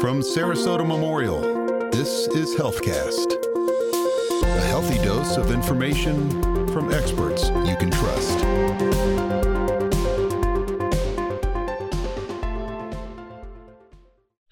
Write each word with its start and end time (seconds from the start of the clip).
From 0.00 0.20
Sarasota 0.20 0.86
Memorial, 0.86 1.40
this 1.90 2.28
is 2.28 2.54
HealthCast. 2.54 3.32
A 4.42 4.60
healthy 4.68 4.96
dose 4.98 5.36
of 5.36 5.50
information 5.50 6.30
from 6.68 6.94
experts 6.94 7.48
you 7.48 7.74
can 7.74 7.90
trust. 7.90 8.38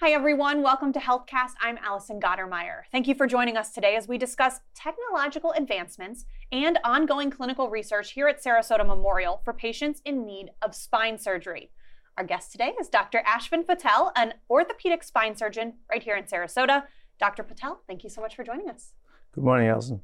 Hi, 0.01 0.11
everyone. 0.11 0.62
Welcome 0.62 0.93
to 0.93 0.98
HealthCast. 0.98 1.53
I'm 1.61 1.79
Allison 1.79 2.21
Gottermeyer. 2.21 2.83
Thank 2.91 3.07
you 3.07 3.15
for 3.15 3.29
joining 3.29 3.57
us 3.57 3.71
today 3.71 3.95
as 3.95 4.09
we 4.09 4.19
discuss 4.19 4.59
technological 4.75 5.53
advancements 5.53 6.25
and 6.51 6.77
ongoing 6.83 7.31
clinical 7.31 7.71
research 7.71 8.15
here 8.15 8.27
at 8.27 8.43
Sarasota 8.43 8.85
Memorial 8.85 9.41
for 9.45 9.53
patients 9.53 10.03
in 10.05 10.27
need 10.27 10.51
of 10.61 10.75
spine 10.75 11.19
surgery. 11.19 11.71
Our 12.19 12.25
guest 12.25 12.51
today 12.51 12.73
is 12.80 12.89
Dr. 12.89 13.23
Ashvin 13.27 13.67
Patel, 13.67 14.11
an 14.17 14.32
orthopedic 14.49 15.03
spine 15.03 15.36
surgeon 15.36 15.75
right 15.90 16.03
here 16.03 16.17
in 16.17 16.25
Sarasota. 16.25 16.85
Dr. 17.21 17.43
Patel, 17.43 17.82
thank 17.86 18.04
you 18.04 18.09
so 18.09 18.23
much 18.23 18.35
for 18.35 18.43
joining 18.43 18.71
us. 18.71 18.95
Good 19.32 19.45
morning, 19.45 19.68
Allison. 19.68 20.00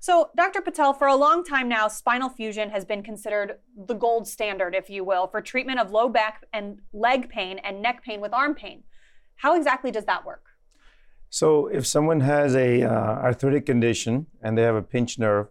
So, 0.00 0.30
Dr. 0.34 0.62
Patel, 0.62 0.94
for 0.94 1.06
a 1.06 1.14
long 1.14 1.44
time 1.44 1.68
now, 1.68 1.88
spinal 1.88 2.30
fusion 2.30 2.70
has 2.70 2.86
been 2.86 3.02
considered 3.02 3.58
the 3.76 3.92
gold 3.92 4.26
standard, 4.26 4.74
if 4.74 4.88
you 4.88 5.04
will, 5.04 5.26
for 5.26 5.42
treatment 5.42 5.78
of 5.78 5.90
low 5.90 6.08
back 6.08 6.46
and 6.54 6.78
leg 6.94 7.28
pain 7.28 7.58
and 7.58 7.82
neck 7.82 8.02
pain 8.02 8.22
with 8.22 8.32
arm 8.32 8.54
pain. 8.54 8.84
How 9.36 9.54
exactly 9.54 9.90
does 9.90 10.06
that 10.06 10.24
work? 10.24 10.46
So, 11.28 11.66
if 11.66 11.86
someone 11.86 12.20
has 12.20 12.56
a 12.56 12.82
uh, 12.82 12.90
arthritic 12.90 13.66
condition 13.66 14.26
and 14.40 14.56
they 14.56 14.62
have 14.62 14.74
a 14.74 14.82
pinched 14.82 15.18
nerve, 15.18 15.48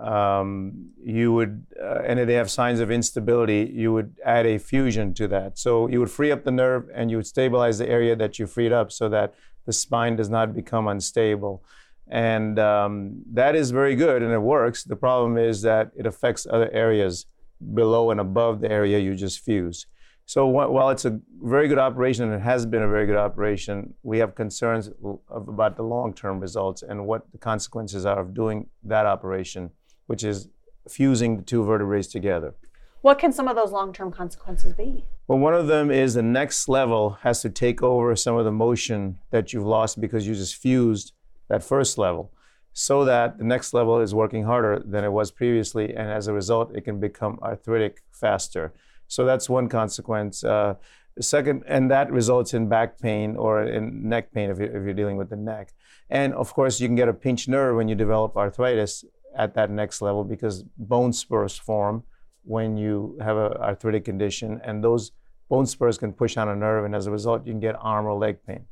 um, 0.00 0.90
you 1.02 1.32
would, 1.32 1.66
uh, 1.80 2.00
and 2.06 2.18
they 2.28 2.34
have 2.34 2.50
signs 2.50 2.80
of 2.80 2.90
instability, 2.90 3.70
you 3.72 3.92
would 3.92 4.16
add 4.24 4.46
a 4.46 4.58
fusion 4.58 5.14
to 5.14 5.28
that. 5.28 5.58
So 5.58 5.88
you 5.88 6.00
would 6.00 6.10
free 6.10 6.32
up 6.32 6.44
the 6.44 6.50
nerve 6.50 6.88
and 6.94 7.10
you 7.10 7.18
would 7.18 7.26
stabilize 7.26 7.78
the 7.78 7.88
area 7.88 8.16
that 8.16 8.38
you 8.38 8.46
freed 8.46 8.72
up 8.72 8.90
so 8.92 9.08
that 9.10 9.34
the 9.66 9.72
spine 9.72 10.16
does 10.16 10.30
not 10.30 10.54
become 10.54 10.88
unstable. 10.88 11.62
And 12.08 12.58
um, 12.58 13.22
that 13.32 13.54
is 13.54 13.70
very 13.70 13.94
good 13.94 14.22
and 14.22 14.32
it 14.32 14.40
works. 14.40 14.84
The 14.84 14.96
problem 14.96 15.36
is 15.36 15.62
that 15.62 15.90
it 15.94 16.06
affects 16.06 16.46
other 16.50 16.70
areas 16.72 17.26
below 17.74 18.10
and 18.10 18.20
above 18.20 18.60
the 18.60 18.70
area 18.70 18.98
you 18.98 19.14
just 19.14 19.40
fused. 19.40 19.86
So 20.24 20.46
while 20.46 20.90
it's 20.90 21.04
a 21.04 21.20
very 21.42 21.66
good 21.66 21.78
operation 21.78 22.24
and 22.24 22.34
it 22.34 22.44
has 22.44 22.64
been 22.64 22.82
a 22.82 22.88
very 22.88 23.04
good 23.04 23.16
operation, 23.16 23.94
we 24.04 24.18
have 24.18 24.36
concerns 24.36 24.88
about 25.28 25.76
the 25.76 25.82
long-term 25.82 26.38
results 26.38 26.82
and 26.82 27.04
what 27.04 27.30
the 27.32 27.38
consequences 27.38 28.06
are 28.06 28.20
of 28.20 28.32
doing 28.32 28.68
that 28.84 29.06
operation 29.06 29.70
which 30.10 30.24
is 30.24 30.48
fusing 30.88 31.36
the 31.36 31.42
two 31.44 31.62
vertebrae 31.62 32.02
together. 32.02 32.52
What 33.00 33.20
can 33.20 33.32
some 33.32 33.46
of 33.46 33.54
those 33.54 33.70
long 33.70 33.92
term 33.92 34.10
consequences 34.10 34.72
be? 34.72 35.04
Well, 35.28 35.38
one 35.38 35.54
of 35.54 35.68
them 35.68 35.92
is 35.92 36.14
the 36.14 36.22
next 36.22 36.68
level 36.68 37.10
has 37.22 37.42
to 37.42 37.48
take 37.48 37.80
over 37.80 38.16
some 38.16 38.36
of 38.36 38.44
the 38.44 38.50
motion 38.50 39.18
that 39.30 39.52
you've 39.52 39.72
lost 39.78 40.00
because 40.00 40.26
you 40.26 40.34
just 40.34 40.56
fused 40.56 41.12
that 41.46 41.62
first 41.62 41.96
level 41.96 42.32
so 42.72 43.04
that 43.04 43.38
the 43.38 43.44
next 43.44 43.72
level 43.72 44.00
is 44.00 44.12
working 44.12 44.42
harder 44.42 44.82
than 44.84 45.04
it 45.04 45.12
was 45.12 45.30
previously. 45.30 45.94
And 45.94 46.10
as 46.10 46.26
a 46.26 46.32
result, 46.32 46.74
it 46.74 46.80
can 46.80 46.98
become 46.98 47.38
arthritic 47.40 48.02
faster. 48.10 48.72
So 49.06 49.24
that's 49.24 49.48
one 49.48 49.68
consequence. 49.68 50.42
Uh, 50.42 50.74
the 51.16 51.22
second, 51.22 51.62
and 51.68 51.88
that 51.92 52.10
results 52.10 52.52
in 52.52 52.68
back 52.68 52.98
pain 52.98 53.36
or 53.36 53.62
in 53.62 54.08
neck 54.08 54.32
pain 54.32 54.50
if 54.50 54.58
you're, 54.58 54.76
if 54.76 54.82
you're 54.84 54.94
dealing 54.94 55.18
with 55.18 55.30
the 55.30 55.36
neck. 55.36 55.72
And 56.08 56.34
of 56.34 56.52
course, 56.52 56.80
you 56.80 56.88
can 56.88 56.96
get 56.96 57.08
a 57.08 57.14
pinched 57.14 57.48
nerve 57.48 57.76
when 57.76 57.86
you 57.86 57.94
develop 57.94 58.36
arthritis 58.36 59.04
at 59.36 59.54
that 59.54 59.70
next 59.70 60.02
level 60.02 60.24
because 60.24 60.64
bone 60.76 61.12
spurs 61.12 61.56
form 61.56 62.04
when 62.42 62.76
you 62.76 63.18
have 63.20 63.36
an 63.36 63.52
arthritic 63.54 64.04
condition, 64.04 64.60
and 64.64 64.82
those 64.82 65.12
bone 65.48 65.66
spurs 65.66 65.98
can 65.98 66.12
push 66.12 66.36
on 66.36 66.48
a 66.48 66.56
nerve, 66.56 66.84
and 66.84 66.94
as 66.94 67.06
a 67.06 67.10
result, 67.10 67.46
you 67.46 67.52
can 67.52 67.60
get 67.60 67.76
arm 67.80 68.06
or 68.06 68.14
leg 68.14 68.38
pain. 68.46 68.64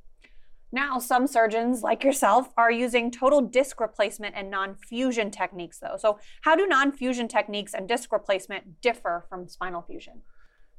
Now, 0.70 0.98
some 0.98 1.26
surgeons, 1.26 1.82
like 1.82 2.04
yourself, 2.04 2.52
are 2.56 2.70
using 2.70 3.10
total 3.10 3.40
disc 3.40 3.80
replacement 3.80 4.34
and 4.36 4.50
non 4.50 4.74
fusion 4.74 5.30
techniques, 5.30 5.78
though. 5.78 5.96
So, 5.98 6.18
how 6.42 6.56
do 6.56 6.66
non 6.66 6.92
fusion 6.92 7.26
techniques 7.26 7.72
and 7.72 7.88
disc 7.88 8.12
replacement 8.12 8.82
differ 8.82 9.24
from 9.28 9.48
spinal 9.48 9.82
fusion? 9.82 10.22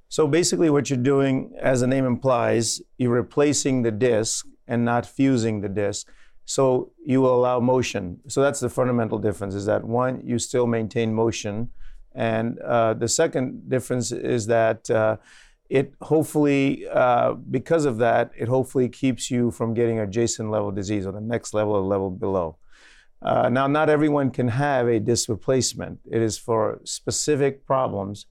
So, 0.08 0.28
basically, 0.28 0.70
what 0.70 0.90
you're 0.90 0.98
doing, 0.98 1.53
as 1.59 1.82
the 1.82 1.88
name 1.88 2.06
implies, 2.06 2.82
you're 2.98 3.12
replacing 3.12 3.82
the 3.82 3.92
disc 3.92 4.46
and 4.68 4.86
not 4.86 5.08
fusing 5.08 5.62
the 5.62 5.70
disc. 5.70 6.08
So 6.50 6.92
you 7.06 7.22
will 7.22 7.36
allow 7.36 7.60
motion. 7.60 8.22
So 8.28 8.42
that's 8.42 8.60
the 8.60 8.72
fundamental 8.72 9.20
difference 9.20 9.54
is 9.54 9.68
that 9.68 9.84
one, 9.84 10.20
you 10.26 10.40
still 10.40 10.66
maintain 10.66 11.14
motion. 11.14 11.70
And 12.16 12.58
uh, 12.62 12.96
the 12.96 13.08
second 13.08 13.70
difference 13.70 14.12
is 14.12 14.48
that 14.48 14.90
uh, 14.90 15.18
it 15.70 15.94
hopefully, 16.02 16.88
uh, 16.88 17.34
because 17.34 17.86
of 17.86 18.00
that, 18.00 18.32
it 18.36 18.48
hopefully 18.48 18.90
keeps 18.90 19.30
you 19.30 19.52
from 19.52 19.76
getting 19.76 20.00
adjacent 20.00 20.50
level 20.50 20.72
disease 20.72 21.06
or 21.06 21.12
the 21.12 21.22
next 21.22 21.54
level 21.54 21.74
or 21.76 21.84
level 21.84 22.09
below. 22.09 22.58
Uh, 23.22 23.48
now, 23.50 23.68
not 23.68 23.88
everyone 23.88 24.32
can 24.32 24.48
have 24.48 24.88
a 24.88 25.00
disc 25.00 25.30
replacement. 25.30 26.00
It 26.12 26.24
is 26.24 26.40
for 26.40 26.82
specific 26.84 27.64
problems. 27.68 28.26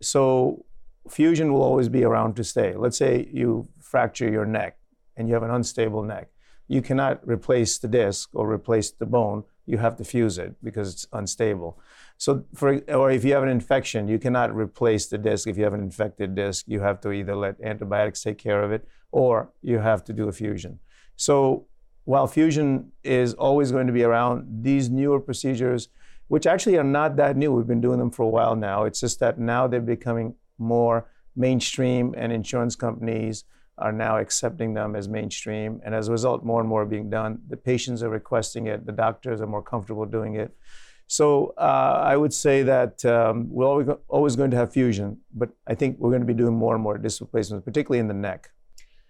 So 0.00 0.64
fusion 1.10 1.52
will 1.52 1.62
always 1.62 1.90
be 1.90 2.04
around 2.04 2.36
to 2.36 2.44
stay. 2.44 2.74
Let's 2.74 2.96
say 2.96 3.28
you 3.30 3.68
fracture 3.82 4.30
your 4.30 4.46
neck 4.46 4.78
and 5.18 5.28
you 5.28 5.34
have 5.34 5.42
an 5.42 5.50
unstable 5.50 6.02
neck 6.02 6.30
you 6.70 6.80
cannot 6.80 7.18
replace 7.26 7.78
the 7.78 7.88
disc 7.88 8.30
or 8.32 8.48
replace 8.48 8.92
the 8.92 9.04
bone. 9.04 9.42
You 9.66 9.78
have 9.78 9.96
to 9.96 10.04
fuse 10.04 10.38
it 10.38 10.54
because 10.62 10.92
it's 10.92 11.06
unstable. 11.12 11.80
So, 12.16 12.44
for, 12.54 12.78
or 12.86 13.10
if 13.10 13.24
you 13.24 13.32
have 13.34 13.42
an 13.42 13.48
infection, 13.48 14.06
you 14.06 14.20
cannot 14.20 14.54
replace 14.54 15.06
the 15.08 15.18
disc. 15.18 15.48
If 15.48 15.58
you 15.58 15.64
have 15.64 15.74
an 15.74 15.80
infected 15.80 16.36
disc, 16.36 16.66
you 16.68 16.78
have 16.78 17.00
to 17.00 17.10
either 17.10 17.34
let 17.34 17.60
antibiotics 17.60 18.22
take 18.22 18.38
care 18.38 18.62
of 18.62 18.70
it 18.70 18.86
or 19.10 19.50
you 19.62 19.78
have 19.78 20.04
to 20.04 20.12
do 20.12 20.28
a 20.28 20.32
fusion. 20.32 20.78
So, 21.16 21.66
while 22.04 22.28
fusion 22.28 22.92
is 23.02 23.34
always 23.34 23.72
going 23.72 23.88
to 23.88 23.92
be 23.92 24.04
around, 24.04 24.62
these 24.62 24.88
newer 24.88 25.18
procedures, 25.18 25.88
which 26.28 26.46
actually 26.46 26.78
are 26.78 26.84
not 26.84 27.16
that 27.16 27.36
new, 27.36 27.50
we've 27.52 27.66
been 27.66 27.80
doing 27.80 27.98
them 27.98 28.12
for 28.12 28.22
a 28.22 28.28
while 28.28 28.54
now. 28.54 28.84
It's 28.84 29.00
just 29.00 29.18
that 29.18 29.40
now 29.40 29.66
they're 29.66 29.80
becoming 29.80 30.36
more 30.56 31.08
mainstream, 31.34 32.14
and 32.16 32.32
insurance 32.32 32.76
companies 32.76 33.44
are 33.80 33.92
now 33.92 34.18
accepting 34.18 34.74
them 34.74 34.94
as 34.94 35.08
mainstream. 35.08 35.80
And 35.84 35.94
as 35.94 36.08
a 36.08 36.12
result, 36.12 36.44
more 36.44 36.60
and 36.60 36.68
more 36.68 36.82
are 36.82 36.86
being 36.86 37.10
done. 37.10 37.40
The 37.48 37.56
patients 37.56 38.02
are 38.02 38.10
requesting 38.10 38.66
it, 38.66 38.86
the 38.86 38.92
doctors 38.92 39.40
are 39.40 39.46
more 39.46 39.62
comfortable 39.62 40.06
doing 40.06 40.36
it. 40.36 40.54
So 41.06 41.54
uh, 41.58 42.02
I 42.04 42.16
would 42.16 42.32
say 42.32 42.62
that 42.62 43.04
um, 43.04 43.50
we're 43.50 43.66
always, 43.66 43.88
always 44.06 44.36
going 44.36 44.52
to 44.52 44.56
have 44.56 44.72
fusion, 44.72 45.18
but 45.34 45.50
I 45.66 45.74
think 45.74 45.98
we're 45.98 46.10
going 46.10 46.22
to 46.22 46.26
be 46.26 46.34
doing 46.34 46.54
more 46.54 46.74
and 46.74 46.82
more 46.82 46.96
disc 46.98 47.20
replacements, 47.20 47.64
particularly 47.64 47.98
in 47.98 48.06
the 48.06 48.14
neck. 48.14 48.50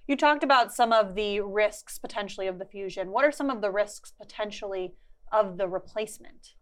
You 0.06 0.16
talked 0.16 0.42
about 0.42 0.72
some 0.72 0.94
of 0.94 1.14
the 1.14 1.40
risks 1.40 1.98
potentially 1.98 2.46
of 2.46 2.58
the 2.58 2.64
fusion. 2.64 3.10
What 3.10 3.24
are 3.26 3.30
some 3.30 3.50
of 3.50 3.60
the 3.60 3.70
risks 3.70 4.12
potentially 4.18 4.94
of 5.30 5.58
the 5.58 5.68
replacement? 5.68 6.54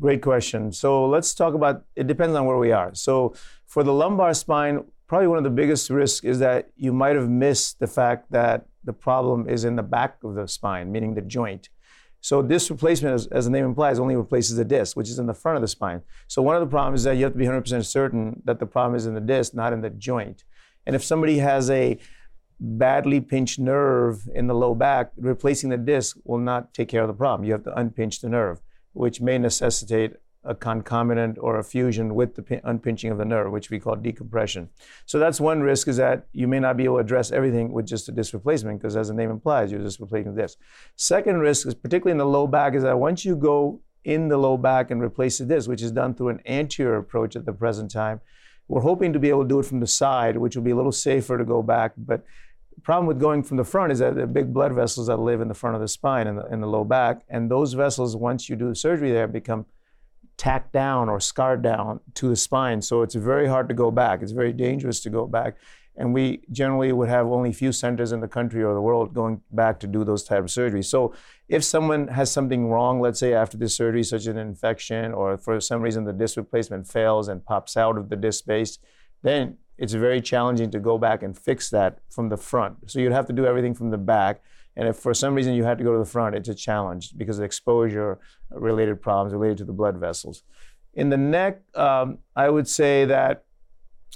Great 0.00 0.22
question. 0.22 0.72
So 0.72 1.06
let's 1.06 1.34
talk 1.34 1.54
about 1.54 1.84
it 1.94 2.06
depends 2.06 2.34
on 2.34 2.46
where 2.46 2.56
we 2.56 2.72
are. 2.72 2.94
So 2.94 3.34
for 3.66 3.82
the 3.82 3.92
lumbar 3.92 4.34
spine, 4.34 4.84
probably 5.06 5.28
one 5.28 5.38
of 5.38 5.44
the 5.44 5.50
biggest 5.50 5.90
risks 5.90 6.24
is 6.24 6.38
that 6.40 6.70
you 6.76 6.92
might 6.92 7.16
have 7.16 7.28
missed 7.28 7.78
the 7.78 7.86
fact 7.86 8.30
that 8.32 8.66
the 8.84 8.92
problem 8.92 9.48
is 9.48 9.64
in 9.64 9.76
the 9.76 9.82
back 9.82 10.18
of 10.24 10.34
the 10.34 10.46
spine, 10.46 10.90
meaning 10.90 11.14
the 11.14 11.22
joint. 11.22 11.68
So 12.20 12.42
this 12.42 12.70
replacement, 12.70 13.14
as, 13.14 13.26
as, 13.28 13.44
the 13.44 13.50
name 13.50 13.64
implies, 13.64 13.98
only 14.00 14.16
replaces 14.16 14.56
the 14.56 14.64
disc, 14.64 14.96
which 14.96 15.08
is 15.08 15.18
in 15.18 15.26
the 15.26 15.34
front 15.34 15.56
of 15.56 15.62
the 15.62 15.68
spine. 15.68 16.02
So 16.26 16.42
one 16.42 16.56
of 16.56 16.60
the 16.60 16.66
problems 16.66 17.00
is 17.00 17.04
that 17.04 17.16
you 17.16 17.24
have 17.24 17.32
to 17.34 17.38
be 17.38 17.44
100% 17.44 17.84
certain 17.84 18.42
that 18.44 18.58
the 18.58 18.66
problem 18.66 18.96
is 18.96 19.06
in 19.06 19.14
the 19.14 19.20
disc, 19.20 19.54
not 19.54 19.72
in 19.72 19.80
the 19.80 19.90
joint. 19.90 20.42
And 20.86 20.96
if 20.96 21.04
somebody 21.04 21.38
has 21.38 21.70
a 21.70 21.98
badly 22.58 23.20
pinched 23.20 23.58
nerve 23.58 24.28
in 24.34 24.46
the 24.46 24.54
low 24.54 24.74
back, 24.74 25.12
replacing 25.16 25.70
the 25.70 25.76
disc 25.76 26.16
will 26.24 26.38
not 26.38 26.72
take 26.72 26.88
care 26.88 27.02
of 27.02 27.08
the 27.08 27.14
problem. 27.14 27.44
You 27.44 27.52
have 27.52 27.64
to 27.64 27.78
unpinch 27.78 28.20
the 28.20 28.28
nerve, 28.28 28.60
which 28.92 29.20
may 29.20 29.38
necessitate 29.38 30.14
a 30.46 30.54
concomitant 30.54 31.38
or 31.40 31.58
a 31.58 31.64
fusion 31.64 32.14
with 32.14 32.34
the 32.34 32.42
unpinching 32.64 33.10
of 33.10 33.18
the 33.18 33.24
nerve, 33.24 33.50
which 33.50 33.70
we 33.70 33.78
call 33.78 33.96
decompression. 33.96 34.68
So 35.04 35.18
that's 35.18 35.40
one 35.40 35.60
risk 35.60 35.88
is 35.88 35.96
that 35.96 36.26
you 36.32 36.48
may 36.48 36.60
not 36.60 36.76
be 36.76 36.84
able 36.84 36.96
to 36.96 37.00
address 37.00 37.32
everything 37.32 37.72
with 37.72 37.86
just 37.86 38.08
a 38.08 38.12
disc 38.12 38.32
replacement 38.32 38.80
because 38.80 38.96
as 38.96 39.08
the 39.08 39.14
name 39.14 39.30
implies, 39.30 39.70
you're 39.70 39.82
just 39.82 40.00
replacing 40.00 40.34
the 40.34 40.42
disc. 40.42 40.58
Second 40.96 41.40
risk 41.40 41.66
is 41.66 41.74
particularly 41.74 42.12
in 42.12 42.18
the 42.18 42.26
low 42.26 42.46
back 42.46 42.74
is 42.74 42.82
that 42.82 42.98
once 42.98 43.24
you 43.24 43.36
go 43.36 43.80
in 44.04 44.28
the 44.28 44.36
low 44.36 44.56
back 44.56 44.90
and 44.90 45.02
replace 45.02 45.38
the 45.38 45.44
disc, 45.44 45.68
which 45.68 45.82
is 45.82 45.90
done 45.90 46.14
through 46.14 46.28
an 46.28 46.40
anterior 46.46 46.96
approach 46.96 47.34
at 47.34 47.44
the 47.44 47.52
present 47.52 47.90
time, 47.90 48.20
we're 48.68 48.80
hoping 48.80 49.12
to 49.12 49.18
be 49.18 49.28
able 49.28 49.42
to 49.42 49.48
do 49.48 49.58
it 49.58 49.66
from 49.66 49.80
the 49.80 49.86
side, 49.86 50.36
which 50.36 50.56
will 50.56 50.62
be 50.62 50.70
a 50.70 50.76
little 50.76 50.92
safer 50.92 51.38
to 51.38 51.44
go 51.44 51.62
back. 51.62 51.92
But 51.96 52.24
the 52.74 52.80
problem 52.80 53.06
with 53.06 53.18
going 53.18 53.42
from 53.42 53.56
the 53.56 53.64
front 53.64 53.92
is 53.92 54.00
that 54.00 54.14
the 54.14 54.26
big 54.26 54.52
blood 54.52 54.72
vessels 54.72 55.06
that 55.06 55.18
live 55.18 55.40
in 55.40 55.48
the 55.48 55.54
front 55.54 55.76
of 55.76 55.82
the 55.82 55.88
spine 55.88 56.26
and 56.26 56.38
the, 56.38 56.46
in 56.46 56.60
the 56.60 56.66
low 56.66 56.84
back, 56.84 57.22
and 57.28 57.50
those 57.50 57.72
vessels, 57.72 58.16
once 58.16 58.48
you 58.48 58.56
do 58.56 58.68
the 58.68 58.74
surgery 58.74 59.12
there, 59.12 59.26
become 59.26 59.66
tacked 60.36 60.72
down 60.72 61.08
or 61.08 61.18
scarred 61.20 61.62
down 61.62 62.00
to 62.14 62.28
the 62.28 62.36
spine. 62.36 62.82
So 62.82 63.02
it's 63.02 63.14
very 63.14 63.46
hard 63.46 63.68
to 63.68 63.74
go 63.74 63.90
back. 63.90 64.22
It's 64.22 64.32
very 64.32 64.52
dangerous 64.52 65.00
to 65.00 65.10
go 65.10 65.26
back. 65.26 65.56
And 65.98 66.12
we 66.12 66.42
generally 66.52 66.92
would 66.92 67.08
have 67.08 67.26
only 67.26 67.50
a 67.50 67.54
few 67.54 67.72
centers 67.72 68.12
in 68.12 68.20
the 68.20 68.28
country 68.28 68.62
or 68.62 68.74
the 68.74 68.82
world 68.82 69.14
going 69.14 69.40
back 69.50 69.80
to 69.80 69.86
do 69.86 70.04
those 70.04 70.24
type 70.24 70.40
of 70.40 70.46
surgeries. 70.46 70.84
So 70.86 71.14
if 71.48 71.64
someone 71.64 72.08
has 72.08 72.30
something 72.30 72.68
wrong, 72.68 73.00
let's 73.00 73.18
say 73.18 73.32
after 73.32 73.56
the 73.56 73.68
surgery, 73.68 74.02
such 74.02 74.22
as 74.22 74.26
an 74.26 74.36
infection, 74.36 75.14
or 75.14 75.38
for 75.38 75.58
some 75.58 75.80
reason 75.80 76.04
the 76.04 76.12
disc 76.12 76.36
replacement 76.36 76.86
fails 76.86 77.28
and 77.28 77.44
pops 77.44 77.78
out 77.78 77.96
of 77.96 78.10
the 78.10 78.16
disc 78.16 78.40
space, 78.40 78.78
then 79.22 79.56
it's 79.78 79.94
very 79.94 80.20
challenging 80.20 80.70
to 80.70 80.80
go 80.80 80.98
back 80.98 81.22
and 81.22 81.36
fix 81.36 81.70
that 81.70 82.00
from 82.10 82.28
the 82.28 82.36
front. 82.36 82.90
So 82.90 82.98
you'd 82.98 83.12
have 83.12 83.26
to 83.26 83.32
do 83.32 83.46
everything 83.46 83.74
from 83.74 83.90
the 83.90 83.98
back. 83.98 84.42
And 84.76 84.88
if 84.88 84.96
for 84.96 85.14
some 85.14 85.34
reason 85.34 85.54
you 85.54 85.64
had 85.64 85.78
to 85.78 85.84
go 85.84 85.92
to 85.92 85.98
the 85.98 86.10
front, 86.10 86.36
it's 86.36 86.48
a 86.48 86.54
challenge 86.54 87.16
because 87.16 87.38
of 87.38 87.44
exposure 87.44 88.18
related 88.50 89.00
problems 89.00 89.32
related 89.32 89.58
to 89.58 89.64
the 89.64 89.72
blood 89.72 89.96
vessels. 89.96 90.42
In 90.94 91.08
the 91.08 91.16
neck, 91.16 91.62
um, 91.74 92.18
I 92.34 92.50
would 92.50 92.68
say 92.68 93.04
that 93.06 93.44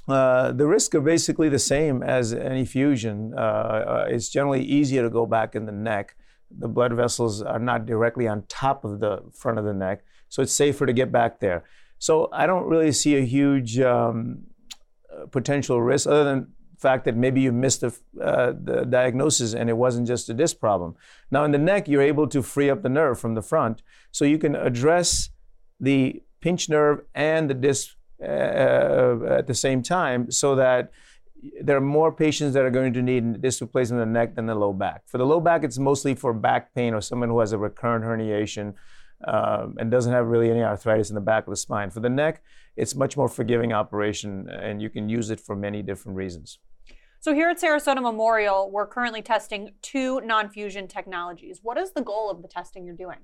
uh, 0.08 0.52
the 0.52 0.66
risks 0.66 0.94
are 0.94 1.00
basically 1.00 1.48
the 1.48 1.58
same 1.58 2.02
as 2.02 2.32
any 2.32 2.64
fusion. 2.64 3.32
Uh, 3.36 3.40
uh, 3.40 4.06
it's 4.08 4.28
generally 4.28 4.62
easier 4.62 5.02
to 5.02 5.10
go 5.10 5.26
back 5.26 5.54
in 5.54 5.66
the 5.66 5.72
neck. 5.72 6.16
The 6.50 6.68
blood 6.68 6.92
vessels 6.92 7.42
are 7.42 7.58
not 7.58 7.86
directly 7.86 8.26
on 8.26 8.44
top 8.48 8.84
of 8.84 9.00
the 9.00 9.22
front 9.32 9.58
of 9.58 9.64
the 9.64 9.74
neck, 9.74 10.02
so 10.28 10.42
it's 10.42 10.52
safer 10.52 10.84
to 10.84 10.92
get 10.92 11.12
back 11.12 11.38
there. 11.38 11.64
So 11.98 12.28
I 12.32 12.46
don't 12.46 12.66
really 12.66 12.92
see 12.92 13.16
a 13.16 13.24
huge 13.24 13.78
um, 13.78 14.44
uh, 15.12 15.26
potential 15.26 15.80
risk 15.80 16.06
other 16.08 16.24
than 16.24 16.52
fact 16.80 17.04
that 17.04 17.16
maybe 17.16 17.40
you 17.40 17.52
missed 17.52 17.82
the, 17.82 17.96
uh, 18.20 18.52
the, 18.52 18.84
diagnosis 18.84 19.54
and 19.54 19.68
it 19.68 19.76
wasn't 19.76 20.06
just 20.06 20.28
a 20.28 20.34
disc 20.34 20.58
problem. 20.58 20.96
Now 21.30 21.44
in 21.44 21.52
the 21.52 21.58
neck, 21.58 21.88
you're 21.88 22.02
able 22.02 22.26
to 22.28 22.42
free 22.42 22.70
up 22.70 22.82
the 22.82 22.88
nerve 22.88 23.18
from 23.20 23.34
the 23.34 23.42
front, 23.42 23.82
so 24.10 24.24
you 24.24 24.38
can 24.38 24.54
address 24.54 25.30
the 25.78 26.22
pinched 26.40 26.70
nerve 26.70 27.02
and 27.14 27.50
the 27.50 27.54
disc 27.54 27.96
uh, 28.22 29.16
at 29.38 29.46
the 29.46 29.54
same 29.54 29.82
time 29.82 30.30
so 30.30 30.54
that 30.54 30.90
there 31.62 31.76
are 31.76 31.80
more 31.80 32.12
patients 32.12 32.52
that 32.54 32.64
are 32.64 32.70
going 32.70 32.92
to 32.92 33.02
need 33.02 33.40
disc 33.40 33.60
replacement 33.60 34.02
in 34.02 34.12
the 34.12 34.18
neck 34.18 34.34
than 34.34 34.46
the 34.46 34.54
low 34.54 34.72
back. 34.72 35.02
For 35.06 35.18
the 35.18 35.26
low 35.26 35.40
back, 35.40 35.64
it's 35.64 35.78
mostly 35.78 36.14
for 36.14 36.32
back 36.34 36.74
pain 36.74 36.92
or 36.92 37.00
someone 37.00 37.28
who 37.30 37.40
has 37.40 37.52
a 37.52 37.58
recurrent 37.58 38.04
herniation 38.04 38.74
um, 39.26 39.76
and 39.78 39.90
doesn't 39.90 40.12
have 40.12 40.26
really 40.26 40.50
any 40.50 40.62
arthritis 40.62 41.10
in 41.10 41.14
the 41.14 41.20
back 41.20 41.46
of 41.46 41.50
the 41.50 41.56
spine. 41.56 41.90
For 41.90 42.00
the 42.00 42.10
neck, 42.10 42.42
it's 42.76 42.94
much 42.94 43.16
more 43.16 43.28
forgiving 43.28 43.72
operation, 43.72 44.48
and 44.48 44.80
you 44.80 44.90
can 44.90 45.08
use 45.08 45.30
it 45.30 45.40
for 45.40 45.56
many 45.56 45.82
different 45.82 46.16
reasons. 46.16 46.58
So 47.22 47.34
here 47.34 47.50
at 47.50 47.60
Sarasota 47.60 48.00
Memorial, 48.00 48.70
we're 48.70 48.86
currently 48.86 49.20
testing 49.20 49.72
two 49.82 50.22
non-fusion 50.22 50.88
technologies. 50.88 51.60
What 51.62 51.76
is 51.76 51.92
the 51.92 52.00
goal 52.00 52.30
of 52.30 52.40
the 52.40 52.48
testing 52.48 52.86
you're 52.86 52.96
doing? 52.96 53.18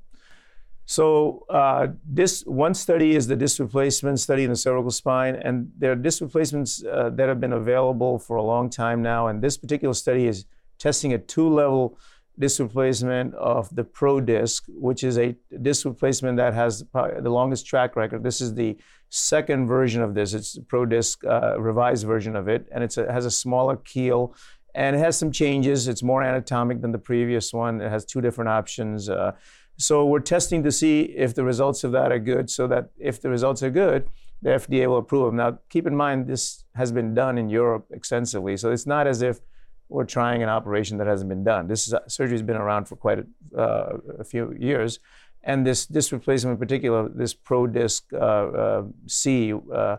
So 0.84 1.46
uh, 1.48 1.88
this 2.04 2.42
one 2.42 2.74
study 2.74 3.16
is 3.16 3.26
the 3.26 3.36
disc 3.36 3.58
replacement 3.58 4.20
study 4.20 4.44
in 4.44 4.50
the 4.50 4.56
cervical 4.56 4.90
spine, 4.90 5.36
and 5.36 5.72
there 5.78 5.92
are 5.92 5.96
disc 5.96 6.20
replacements 6.20 6.84
uh, 6.84 7.08
that 7.14 7.30
have 7.30 7.40
been 7.40 7.54
available 7.54 8.18
for 8.18 8.36
a 8.36 8.42
long 8.42 8.68
time 8.68 9.00
now. 9.00 9.28
And 9.28 9.42
this 9.42 9.56
particular 9.56 9.94
study 9.94 10.26
is 10.26 10.44
testing 10.78 11.14
a 11.14 11.18
two-level 11.18 11.98
disc 12.38 12.60
replacement 12.60 13.34
of 13.34 13.74
the 13.74 13.84
ProDisc, 13.84 14.62
which 14.68 15.02
is 15.02 15.18
a 15.18 15.34
disc 15.62 15.84
replacement 15.84 16.36
that 16.36 16.54
has 16.54 16.84
the 16.92 17.30
longest 17.30 17.66
track 17.66 17.96
record. 17.96 18.22
This 18.22 18.40
is 18.40 18.54
the 18.54 18.76
second 19.08 19.66
version 19.66 20.02
of 20.02 20.14
this. 20.14 20.34
It's 20.34 20.58
ProDisc 20.58 21.24
uh, 21.24 21.60
revised 21.60 22.06
version 22.06 22.36
of 22.36 22.48
it, 22.48 22.66
and 22.72 22.84
it 22.84 22.94
has 22.94 23.24
a 23.24 23.30
smaller 23.30 23.76
keel. 23.76 24.34
And 24.74 24.94
it 24.94 24.98
has 24.98 25.16
some 25.16 25.32
changes. 25.32 25.88
It's 25.88 26.02
more 26.02 26.22
anatomic 26.22 26.82
than 26.82 26.92
the 26.92 26.98
previous 26.98 27.52
one. 27.52 27.80
It 27.80 27.88
has 27.88 28.04
two 28.04 28.20
different 28.20 28.50
options. 28.50 29.08
Uh, 29.08 29.32
so 29.78 30.04
we're 30.04 30.20
testing 30.20 30.62
to 30.64 30.72
see 30.72 31.02
if 31.02 31.34
the 31.34 31.44
results 31.44 31.82
of 31.84 31.92
that 31.92 32.12
are 32.12 32.18
good, 32.18 32.50
so 32.50 32.66
that 32.66 32.90
if 32.98 33.20
the 33.20 33.30
results 33.30 33.62
are 33.62 33.70
good, 33.70 34.08
the 34.42 34.50
FDA 34.50 34.86
will 34.86 34.98
approve 34.98 35.26
them. 35.26 35.36
Now, 35.36 35.58
keep 35.70 35.86
in 35.86 35.96
mind, 35.96 36.26
this 36.26 36.64
has 36.74 36.92
been 36.92 37.14
done 37.14 37.38
in 37.38 37.48
Europe 37.48 37.86
extensively, 37.90 38.56
so 38.56 38.70
it's 38.70 38.86
not 38.86 39.06
as 39.06 39.22
if 39.22 39.40
we're 39.88 40.04
trying 40.04 40.42
an 40.42 40.48
operation 40.48 40.98
that 40.98 41.06
hasn't 41.06 41.28
been 41.28 41.44
done. 41.44 41.68
This 41.68 41.86
is, 41.86 41.94
surgery 42.08 42.34
has 42.34 42.42
been 42.42 42.56
around 42.56 42.86
for 42.86 42.96
quite 42.96 43.20
a, 43.20 43.58
uh, 43.58 43.98
a, 44.18 44.24
few 44.24 44.54
years, 44.58 44.98
and 45.42 45.66
this 45.66 45.86
disc 45.86 46.12
replacement 46.12 46.54
in 46.54 46.58
particular, 46.58 47.08
this 47.08 47.34
ProDisc 47.34 48.02
uh, 48.12 48.16
uh, 48.16 48.84
C, 49.06 49.52
uh, 49.72 49.96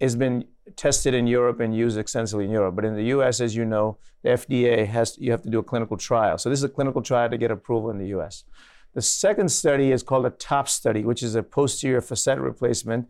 has 0.00 0.16
been 0.16 0.44
tested 0.76 1.14
in 1.14 1.26
Europe 1.26 1.60
and 1.60 1.74
used 1.76 1.98
extensively 1.98 2.44
in 2.44 2.50
Europe. 2.50 2.76
But 2.76 2.84
in 2.84 2.94
the 2.94 3.04
U.S., 3.04 3.40
as 3.40 3.54
you 3.56 3.64
know, 3.64 3.98
the 4.22 4.30
FDA 4.30 4.86
has 4.86 5.16
you 5.18 5.30
have 5.30 5.42
to 5.42 5.50
do 5.50 5.58
a 5.58 5.62
clinical 5.62 5.96
trial. 5.96 6.38
So 6.38 6.48
this 6.50 6.60
is 6.60 6.64
a 6.64 6.68
clinical 6.68 7.02
trial 7.02 7.28
to 7.30 7.38
get 7.38 7.50
approval 7.50 7.90
in 7.90 7.98
the 7.98 8.08
U.S. 8.08 8.44
The 8.94 9.02
second 9.02 9.50
study 9.50 9.92
is 9.92 10.02
called 10.02 10.26
a 10.26 10.30
TOP 10.30 10.68
study, 10.68 11.04
which 11.04 11.22
is 11.22 11.34
a 11.34 11.42
posterior 11.42 12.00
facet 12.00 12.38
replacement. 12.38 13.08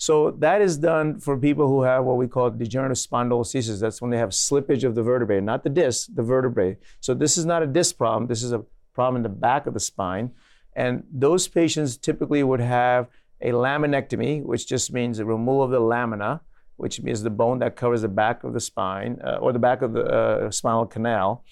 So 0.00 0.30
that 0.38 0.62
is 0.62 0.78
done 0.78 1.20
for 1.20 1.36
people 1.36 1.68
who 1.68 1.82
have 1.82 2.06
what 2.06 2.16
we 2.16 2.26
call 2.26 2.48
degenerative 2.48 2.96
spondylolisthesis. 2.96 3.80
That's 3.80 4.00
when 4.00 4.10
they 4.10 4.16
have 4.16 4.30
slippage 4.30 4.82
of 4.82 4.94
the 4.94 5.02
vertebrae, 5.02 5.42
not 5.42 5.62
the 5.62 5.68
disc, 5.68 6.08
the 6.14 6.22
vertebrae. 6.22 6.78
So 7.00 7.12
this 7.12 7.36
is 7.36 7.44
not 7.44 7.62
a 7.62 7.66
disc 7.66 7.98
problem. 7.98 8.26
This 8.26 8.42
is 8.42 8.52
a 8.52 8.64
problem 8.94 9.16
in 9.16 9.22
the 9.22 9.28
back 9.28 9.66
of 9.66 9.74
the 9.74 9.80
spine. 9.80 10.30
And 10.74 11.04
those 11.12 11.48
patients 11.48 11.98
typically 11.98 12.42
would 12.42 12.60
have 12.60 13.08
a 13.42 13.50
laminectomy, 13.50 14.42
which 14.42 14.66
just 14.66 14.90
means 14.90 15.18
the 15.18 15.26
removal 15.26 15.64
of 15.64 15.70
the 15.70 15.80
lamina, 15.80 16.40
which 16.78 17.02
means 17.02 17.22
the 17.22 17.28
bone 17.28 17.58
that 17.58 17.76
covers 17.76 18.00
the 18.00 18.08
back 18.08 18.42
of 18.42 18.54
the 18.54 18.60
spine 18.60 19.20
uh, 19.22 19.36
or 19.36 19.52
the 19.52 19.58
back 19.58 19.82
of 19.82 19.92
the 19.92 20.04
uh, 20.06 20.50
spinal 20.50 20.86
canal. 20.86 21.44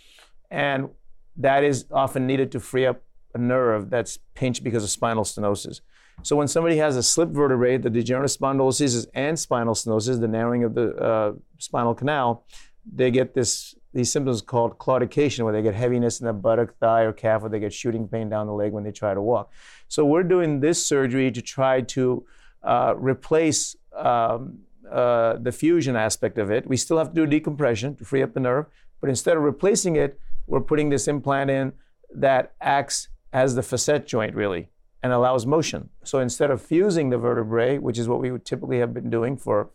And 0.51 0.89
that 1.37 1.65
is 1.65 1.85
often 1.93 2.27
needed 2.27 2.51
to 2.53 2.61
free 2.61 2.87
up 2.87 3.03
a 3.35 3.39
nerve 3.39 3.91
that's 3.91 4.19
pinched 4.35 4.65
because 4.65 4.85
of 4.85 4.89
spinal 4.89 5.25
stenosis. 5.25 5.83
So 6.23 6.37
when 6.37 6.49
somebody 6.49 6.77
has 6.79 6.97
a 6.97 7.03
slip 7.03 7.31
vertebrae, 7.31 7.79
the 7.79 7.91
degenerative 7.91 8.37
spondylosis 8.37 9.07
and 9.15 9.39
spinal 9.39 9.75
stenosis, 9.75 10.21
the 10.21 10.29
narrowing 10.29 10.65
of 10.65 10.75
the 10.75 10.95
uh, 10.97 11.33
spinal 11.59 11.95
canal, 11.95 12.45
they 12.91 13.11
get 13.11 13.35
this 13.35 13.75
these 13.95 14.13
symptoms 14.13 14.43
called 14.43 14.79
claudication, 14.79 15.45
where 15.45 15.53
they 15.53 15.63
get 15.63 15.75
heaviness 15.75 16.21
in 16.21 16.27
the 16.27 16.33
buttock, 16.33 16.77
thigh, 16.79 17.03
or 17.03 17.13
calf, 17.13 17.43
or 17.43 17.49
they 17.49 17.59
get 17.59 17.73
shooting 17.73 18.07
pain 18.07 18.29
down 18.29 18.47
the 18.47 18.53
leg 18.53 18.71
when 18.73 18.85
they 18.85 18.93
try 18.93 19.15
to 19.15 19.23
walk. 19.23 19.51
So 19.89 20.05
we're 20.05 20.23
doing 20.23 20.61
this 20.61 20.87
surgery 20.87 21.31
to 21.33 21.41
try 21.41 21.81
to 21.81 22.25
uh, 22.63 22.95
replace 22.97 23.77
um, 23.97 24.59
uh, 24.91 25.37
the 25.41 25.53
fusion 25.53 25.97
aspect 25.97 26.37
of 26.37 26.51
it. 26.51 26.67
We 26.67 26.77
still 26.77 26.99
have 26.99 27.09
to 27.09 27.15
do 27.15 27.27
decompression 27.27 27.97
to 27.97 28.05
free 28.05 28.23
up 28.23 28.35
the 28.35 28.41
nerve, 28.41 28.67
but 29.01 29.09
instead 29.09 29.37
of 29.37 29.43
replacing 29.43 29.97
it, 29.97 30.21
we're 30.47 30.61
putting 30.61 30.91
this 30.91 31.09
implant 31.09 31.51
in 31.51 31.73
that 32.15 32.53
acts 32.61 33.09
as 33.33 33.55
the 33.55 33.63
facet 33.63 34.07
joint 34.07 34.35
really 34.35 34.69
and 35.03 35.13
allows 35.13 35.47
motion. 35.47 35.91
So 36.05 36.19
instead 36.19 36.51
of 36.51 36.61
fusing 36.61 37.11
the 37.11 37.19
vertebrae, 37.19 37.79
which 37.79 37.99
is 37.99 38.09
what 38.09 38.21
we 38.21 38.31
would 38.31 38.45
typically 38.45 38.79
have 38.81 38.93
been 38.93 39.11
doing 39.11 39.37
for 39.37 39.71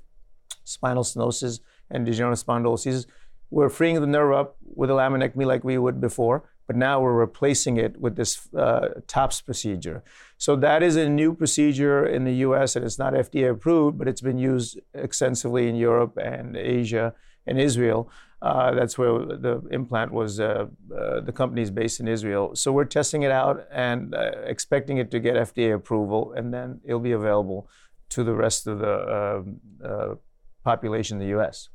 spinal 0.63 1.03
stenosis 1.03 1.59
and 1.89 2.05
degenerative 2.05 2.45
spondylosis, 2.45 3.05
we're 3.49 3.69
freeing 3.69 3.99
the 4.01 4.07
nerve 4.07 4.33
up 4.33 4.57
with 4.75 4.89
a 4.89 4.93
laminectomy 4.93 5.45
like 5.45 5.63
we 5.63 5.77
would 5.77 6.01
before, 6.01 6.43
but 6.67 6.75
now 6.75 6.99
we're 6.99 7.13
replacing 7.13 7.77
it 7.77 7.99
with 7.99 8.15
this 8.15 8.49
uh, 8.55 8.89
TOPS 9.07 9.41
procedure. 9.41 10.03
So 10.37 10.55
that 10.57 10.81
is 10.81 10.95
a 10.95 11.07
new 11.07 11.33
procedure 11.33 12.05
in 12.05 12.25
the 12.25 12.33
US 12.47 12.75
and 12.75 12.83
it's 12.83 12.99
not 12.99 13.13
FDA 13.13 13.49
approved, 13.49 13.97
but 13.97 14.07
it's 14.07 14.21
been 14.21 14.39
used 14.39 14.79
extensively 14.93 15.69
in 15.69 15.75
Europe 15.75 16.17
and 16.17 16.57
Asia 16.57 17.13
and 17.45 17.59
Israel. 17.59 18.09
Uh, 18.41 18.73
that's 18.73 18.97
where 18.97 19.19
the 19.19 19.61
implant 19.71 20.11
was. 20.11 20.39
Uh, 20.39 20.65
uh, 20.93 21.21
the 21.21 21.31
company 21.31 21.61
is 21.61 21.71
based 21.71 22.01
in 22.01 22.07
Israel, 22.09 22.55
so 22.55 22.73
we're 22.73 22.83
testing 22.83 23.23
it 23.23 23.31
out 23.31 23.65
and 23.71 24.13
uh, 24.13 24.31
expecting 24.45 24.97
it 24.97 25.09
to 25.11 25.19
get 25.19 25.35
FDA 25.35 25.73
approval, 25.73 26.33
and 26.33 26.53
then 26.53 26.81
it'll 26.83 26.99
be 26.99 27.13
available 27.13 27.69
to 28.09 28.23
the 28.23 28.33
rest 28.33 28.67
of 28.67 28.79
the 28.79 28.95
um, 29.17 29.59
uh, 29.83 30.15
population 30.63 31.17
in 31.17 31.21
the 31.21 31.29
U.S. 31.29 31.69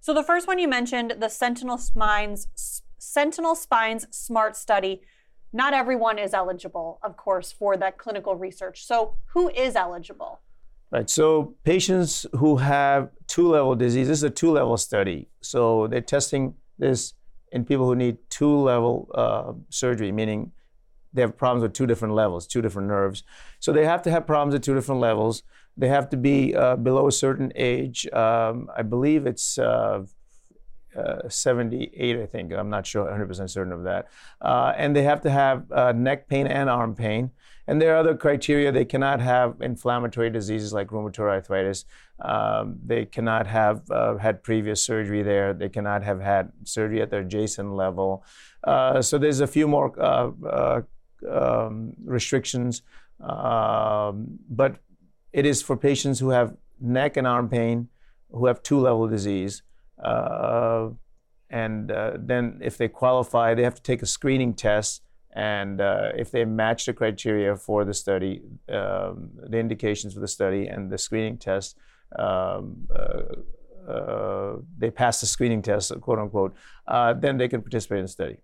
So 0.00 0.14
the 0.14 0.22
first 0.22 0.46
one 0.46 0.60
you 0.60 0.68
mentioned, 0.68 1.16
the 1.18 1.26
Centinel 1.26 1.80
Spine's 1.80 2.46
Centinel 3.00 3.56
Spine's 3.56 4.06
Smart 4.10 4.56
Study. 4.56 5.02
Not 5.52 5.72
everyone 5.72 6.18
is 6.18 6.34
eligible, 6.34 7.00
of 7.02 7.16
course, 7.16 7.50
for 7.50 7.76
that 7.76 7.96
clinical 7.98 8.36
research. 8.36 8.84
So 8.84 9.14
who 9.32 9.48
is 9.48 9.76
eligible? 9.76 10.40
Right. 10.90 11.10
So 11.10 11.54
patients 11.64 12.24
who 12.32 12.56
have 12.56 13.10
two-level 13.26 13.74
disease, 13.76 14.08
this 14.08 14.18
is 14.18 14.22
a 14.22 14.30
two-level 14.30 14.78
study. 14.78 15.28
So 15.42 15.86
they're 15.86 16.00
testing 16.00 16.54
this 16.78 17.12
in 17.52 17.66
people 17.66 17.86
who 17.86 17.94
need 17.94 18.16
two-level 18.30 19.10
uh, 19.14 19.52
surgery, 19.68 20.12
meaning 20.12 20.52
they 21.12 21.20
have 21.20 21.36
problems 21.36 21.62
with 21.62 21.74
two 21.74 21.86
different 21.86 22.14
levels, 22.14 22.46
two 22.46 22.62
different 22.62 22.88
nerves. 22.88 23.22
So 23.60 23.70
they 23.72 23.84
have 23.84 24.00
to 24.02 24.10
have 24.10 24.26
problems 24.26 24.54
at 24.54 24.62
two 24.62 24.74
different 24.74 25.00
levels. 25.02 25.42
They 25.76 25.88
have 25.88 26.08
to 26.10 26.16
be 26.16 26.54
uh, 26.54 26.76
below 26.76 27.06
a 27.06 27.12
certain 27.12 27.52
age. 27.54 28.06
Um, 28.12 28.70
I 28.74 28.82
believe 28.82 29.26
it's 29.26 29.58
uh, 29.58 30.04
uh, 30.96 31.28
78, 31.28 32.16
I 32.16 32.26
think. 32.26 32.52
I'm 32.52 32.70
not 32.70 32.86
sure, 32.86 33.06
100% 33.06 33.50
certain 33.50 33.72
of 33.72 33.84
that. 33.84 34.08
Uh, 34.40 34.72
and 34.76 34.94
they 34.94 35.02
have 35.02 35.20
to 35.22 35.30
have 35.30 35.70
uh, 35.70 35.92
neck 35.92 36.28
pain 36.28 36.46
and 36.46 36.68
arm 36.68 36.94
pain. 36.94 37.30
And 37.66 37.82
there 37.82 37.94
are 37.94 37.98
other 37.98 38.16
criteria. 38.16 38.72
They 38.72 38.86
cannot 38.86 39.20
have 39.20 39.60
inflammatory 39.60 40.30
diseases 40.30 40.72
like 40.72 40.88
rheumatoid 40.88 41.28
arthritis. 41.28 41.84
Um, 42.20 42.78
they 42.84 43.04
cannot 43.04 43.46
have 43.46 43.90
uh, 43.90 44.16
had 44.16 44.42
previous 44.42 44.82
surgery 44.82 45.22
there. 45.22 45.52
They 45.52 45.68
cannot 45.68 46.02
have 46.02 46.20
had 46.20 46.50
surgery 46.64 47.02
at 47.02 47.10
their 47.10 47.20
adjacent 47.20 47.74
level. 47.74 48.24
Uh, 48.64 49.02
so 49.02 49.18
there's 49.18 49.40
a 49.40 49.46
few 49.46 49.68
more 49.68 49.92
um, 51.28 51.92
restrictions. 52.04 52.82
Um, 53.20 54.38
but 54.48 54.76
it 55.32 55.44
is 55.44 55.62
for 55.62 55.76
patients 55.76 56.20
who 56.20 56.30
have 56.30 56.56
neck 56.80 57.16
and 57.16 57.26
arm 57.26 57.48
pain, 57.48 57.88
who 58.30 58.46
have 58.46 58.62
two 58.62 58.78
level 58.78 59.08
disease. 59.08 59.62
Uh, 60.02 60.90
and 61.50 61.90
uh, 61.90 62.12
then 62.18 62.60
if 62.62 62.76
they 62.76 62.88
qualify, 62.88 63.54
they 63.54 63.62
have 63.62 63.74
to 63.74 63.82
take 63.82 64.02
a 64.02 64.06
screening 64.06 64.54
test 64.54 65.02
and 65.32 65.80
uh, 65.80 66.10
if 66.16 66.30
they 66.30 66.44
match 66.44 66.86
the 66.86 66.92
criteria 66.92 67.54
for 67.54 67.84
the 67.84 67.94
study, 67.94 68.42
um, 68.70 69.30
the 69.48 69.58
indications 69.58 70.14
for 70.14 70.20
the 70.20 70.28
study, 70.28 70.66
and 70.66 70.90
the 70.90 70.98
screening 70.98 71.36
test 71.38 71.76
um, 72.18 72.88
they 74.78 74.90
pass 74.90 75.20
the 75.20 75.26
screening 75.26 75.62
test, 75.62 75.92
quote 76.00 76.18
unquote, 76.18 76.54
then 77.20 77.36
they 77.36 77.46
can 77.46 77.62
participate 77.62 77.98
in 77.98 78.04
the 78.06 78.08
study. 78.08 78.38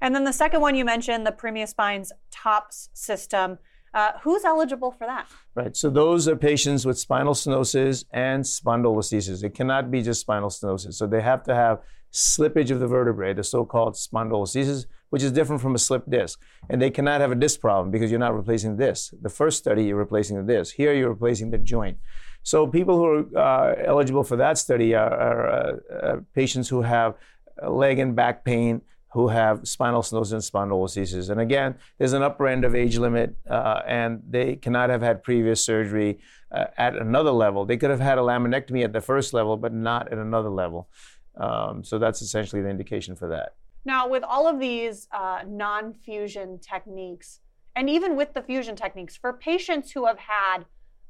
And 0.00 0.14
then 0.14 0.24
the 0.24 0.32
second 0.32 0.60
one 0.60 0.74
you 0.74 0.84
mentioned, 0.84 1.26
the 1.26 1.32
Premia 1.32 1.68
Spine's 1.68 2.12
TOPS 2.30 2.90
system. 2.94 3.58
Uh, 3.94 4.10
who's 4.22 4.44
eligible 4.44 4.90
for 4.90 5.06
that? 5.06 5.28
Right. 5.54 5.76
So 5.76 5.88
those 5.88 6.26
are 6.26 6.34
patients 6.34 6.84
with 6.84 6.98
spinal 6.98 7.32
stenosis 7.32 8.04
and 8.10 8.42
spondylolisthesis. 8.42 9.44
It 9.44 9.54
cannot 9.54 9.92
be 9.92 10.02
just 10.02 10.20
spinal 10.20 10.50
stenosis. 10.50 10.94
So 10.94 11.06
they 11.06 11.22
have 11.22 11.44
to 11.44 11.54
have 11.54 11.78
slippage 12.12 12.70
of 12.70 12.80
the 12.80 12.88
vertebrae, 12.88 13.34
the 13.34 13.44
so-called 13.44 13.94
spondylolisthesis, 13.94 14.86
which 15.10 15.22
is 15.22 15.30
different 15.30 15.62
from 15.62 15.76
a 15.76 15.78
slipped 15.78 16.10
disc. 16.10 16.40
And 16.68 16.82
they 16.82 16.90
cannot 16.90 17.20
have 17.20 17.30
a 17.30 17.36
disc 17.36 17.60
problem 17.60 17.92
because 17.92 18.10
you're 18.10 18.18
not 18.18 18.34
replacing 18.34 18.76
the 18.76 18.86
disc. 18.86 19.12
The 19.22 19.28
first 19.28 19.58
study, 19.58 19.84
you're 19.84 19.96
replacing 19.96 20.44
the 20.44 20.52
disc. 20.52 20.74
Here, 20.74 20.92
you're 20.92 21.10
replacing 21.10 21.50
the 21.50 21.58
joint. 21.58 21.98
So 22.42 22.66
people 22.66 22.98
who 22.98 23.36
are 23.36 23.70
uh, 23.70 23.74
eligible 23.86 24.24
for 24.24 24.36
that 24.36 24.58
study 24.58 24.94
are, 24.94 25.14
are 25.14 25.48
uh, 25.50 25.76
uh 25.94 26.16
patients 26.34 26.68
who 26.68 26.82
have 26.82 27.14
leg 27.62 28.00
and 28.00 28.16
back 28.16 28.44
pain, 28.44 28.82
who 29.14 29.28
have 29.28 29.66
spinal 29.66 30.02
stenosis 30.02 30.32
and 30.32 30.42
spondylolisthesis. 30.42 31.30
And 31.30 31.40
again, 31.40 31.76
there's 31.98 32.14
an 32.14 32.22
upper 32.22 32.48
end 32.48 32.64
of 32.64 32.74
age 32.74 32.98
limit, 32.98 33.36
uh, 33.48 33.80
and 33.86 34.20
they 34.28 34.56
cannot 34.56 34.90
have 34.90 35.02
had 35.02 35.22
previous 35.22 35.64
surgery 35.64 36.18
uh, 36.50 36.64
at 36.76 36.96
another 36.96 37.30
level. 37.30 37.64
They 37.64 37.76
could 37.76 37.90
have 37.90 38.00
had 38.00 38.18
a 38.18 38.22
laminectomy 38.22 38.82
at 38.82 38.92
the 38.92 39.00
first 39.00 39.32
level, 39.32 39.56
but 39.56 39.72
not 39.72 40.10
at 40.10 40.18
another 40.18 40.50
level. 40.50 40.88
Um, 41.36 41.84
so 41.84 42.00
that's 42.00 42.22
essentially 42.22 42.60
the 42.60 42.68
indication 42.68 43.14
for 43.14 43.28
that. 43.28 43.54
Now, 43.84 44.08
with 44.08 44.24
all 44.24 44.48
of 44.48 44.58
these 44.58 45.06
uh, 45.12 45.42
non 45.46 45.94
fusion 45.94 46.58
techniques, 46.58 47.38
and 47.76 47.88
even 47.88 48.16
with 48.16 48.34
the 48.34 48.42
fusion 48.42 48.74
techniques, 48.74 49.16
for 49.16 49.32
patients 49.32 49.92
who 49.92 50.06
have 50.06 50.18
had 50.18 50.64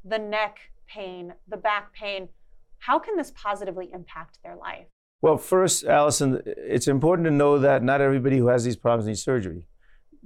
the 0.04 0.18
neck 0.18 0.58
pain, 0.86 1.32
the 1.48 1.56
back 1.56 1.94
pain, 1.94 2.28
how 2.80 2.98
can 2.98 3.16
this 3.16 3.32
positively 3.34 3.88
impact 3.94 4.40
their 4.42 4.56
life? 4.56 4.88
Well, 5.24 5.38
first, 5.38 5.84
Allison, 5.84 6.42
it's 6.44 6.86
important 6.86 7.24
to 7.24 7.30
know 7.30 7.58
that 7.58 7.82
not 7.82 8.02
everybody 8.02 8.36
who 8.36 8.48
has 8.48 8.62
these 8.62 8.76
problems 8.76 9.06
needs 9.06 9.22
surgery. 9.22 9.66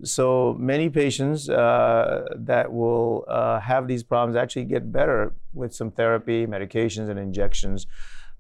So 0.03 0.57
many 0.59 0.91
patients 0.91 1.49
uh, 1.49 2.25
that 2.35 2.73
will 2.73 3.25
uh, 3.29 3.61
have 3.61 3.87
these 3.87 4.03
problems 4.03 4.35
actually 4.35 4.65
get 4.65 4.91
better 4.91 5.35
with 5.55 5.73
some 5.73 5.93
therapy, 5.93 6.49
medications, 6.49 7.09
and 7.11 7.17
injections. 7.17 7.87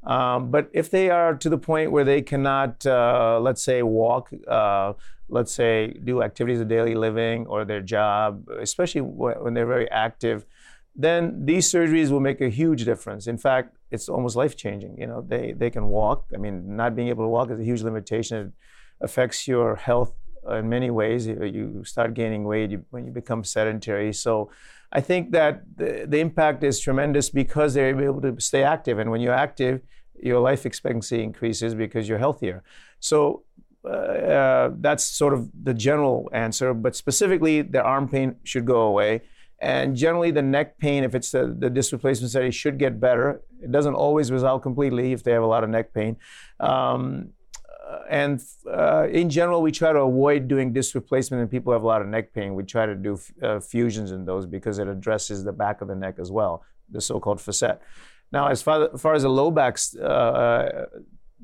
Um, 0.02 0.50
but 0.50 0.68
if 0.72 0.90
they 0.90 1.10
are 1.10 1.32
to 1.36 1.48
the 1.48 1.58
point 1.58 1.92
where 1.92 2.02
they 2.02 2.22
cannot, 2.22 2.84
uh, 2.84 3.38
let's 3.40 3.62
say, 3.62 3.84
walk, 3.84 4.28
uh, 4.48 4.94
let's 5.28 5.54
say, 5.54 5.94
do 6.02 6.24
activities 6.24 6.60
of 6.60 6.66
daily 6.66 6.96
living 6.96 7.46
or 7.46 7.64
their 7.64 7.82
job, 7.82 8.48
especially 8.60 9.02
when 9.02 9.54
they're 9.54 9.64
very 9.64 9.88
active, 9.92 10.44
then 10.96 11.46
these 11.46 11.70
surgeries 11.70 12.10
will 12.10 12.18
make 12.18 12.40
a 12.40 12.48
huge 12.48 12.84
difference. 12.84 13.28
In 13.28 13.38
fact, 13.38 13.77
it's 13.90 14.08
almost 14.08 14.36
life 14.36 14.56
changing. 14.56 14.98
You 14.98 15.06
know, 15.06 15.24
they, 15.26 15.52
they 15.52 15.70
can 15.70 15.86
walk. 15.88 16.26
I 16.34 16.36
mean, 16.38 16.76
not 16.76 16.94
being 16.94 17.08
able 17.08 17.24
to 17.24 17.28
walk 17.28 17.50
is 17.50 17.60
a 17.60 17.64
huge 17.64 17.82
limitation. 17.82 18.36
It 18.38 18.52
affects 19.00 19.48
your 19.48 19.76
health 19.76 20.12
in 20.50 20.68
many 20.68 20.90
ways. 20.90 21.26
You 21.26 21.82
start 21.84 22.14
gaining 22.14 22.44
weight 22.44 22.78
when 22.90 23.06
you 23.06 23.12
become 23.12 23.44
sedentary. 23.44 24.12
So 24.12 24.50
I 24.92 25.00
think 25.00 25.32
that 25.32 25.62
the, 25.76 26.06
the 26.08 26.18
impact 26.18 26.64
is 26.64 26.80
tremendous 26.80 27.30
because 27.30 27.74
they're 27.74 27.88
able 27.88 28.20
to 28.22 28.40
stay 28.40 28.62
active. 28.62 28.98
And 28.98 29.10
when 29.10 29.20
you're 29.20 29.34
active, 29.34 29.82
your 30.20 30.40
life 30.40 30.66
expectancy 30.66 31.22
increases 31.22 31.74
because 31.74 32.08
you're 32.08 32.18
healthier. 32.18 32.62
So 33.00 33.44
uh, 33.84 33.88
uh, 33.88 34.70
that's 34.80 35.04
sort 35.04 35.34
of 35.34 35.48
the 35.62 35.74
general 35.74 36.28
answer. 36.32 36.74
But 36.74 36.96
specifically, 36.96 37.62
the 37.62 37.82
arm 37.82 38.08
pain 38.08 38.36
should 38.44 38.64
go 38.64 38.82
away. 38.82 39.22
And 39.60 39.96
generally, 39.96 40.30
the 40.30 40.42
neck 40.42 40.78
pain, 40.78 41.02
if 41.02 41.14
it's 41.14 41.32
the, 41.32 41.54
the 41.58 41.68
disc 41.68 41.92
replacement 41.92 42.30
study, 42.30 42.50
should 42.50 42.78
get 42.78 43.00
better. 43.00 43.42
It 43.62 43.72
doesn't 43.72 43.94
always 43.94 44.30
resolve 44.30 44.62
completely 44.62 45.12
if 45.12 45.24
they 45.24 45.32
have 45.32 45.42
a 45.42 45.46
lot 45.46 45.64
of 45.64 45.70
neck 45.70 45.92
pain. 45.92 46.16
Um, 46.60 47.30
uh, 47.88 48.00
and 48.08 48.40
uh, 48.70 49.08
in 49.10 49.30
general, 49.30 49.62
we 49.62 49.72
try 49.72 49.92
to 49.92 50.00
avoid 50.00 50.46
doing 50.46 50.72
disc 50.72 50.94
replacement 50.94 51.40
in 51.42 51.48
people 51.48 51.72
who 51.72 51.74
have 51.74 51.82
a 51.82 51.86
lot 51.86 52.02
of 52.02 52.08
neck 52.08 52.32
pain. 52.32 52.54
We 52.54 52.62
try 52.62 52.86
to 52.86 52.94
do 52.94 53.14
f- 53.14 53.32
uh, 53.42 53.60
fusions 53.60 54.12
in 54.12 54.24
those 54.26 54.46
because 54.46 54.78
it 54.78 54.88
addresses 54.88 55.42
the 55.42 55.52
back 55.52 55.80
of 55.80 55.88
the 55.88 55.96
neck 55.96 56.18
as 56.18 56.30
well, 56.30 56.62
the 56.90 57.00
so-called 57.00 57.40
facet. 57.40 57.80
Now, 58.30 58.48
as 58.48 58.60
far, 58.60 58.90
as, 58.92 59.00
far 59.00 59.14
as 59.14 59.22
the 59.22 59.30
low 59.30 59.50
back, 59.50 59.78
uh, 60.00 60.84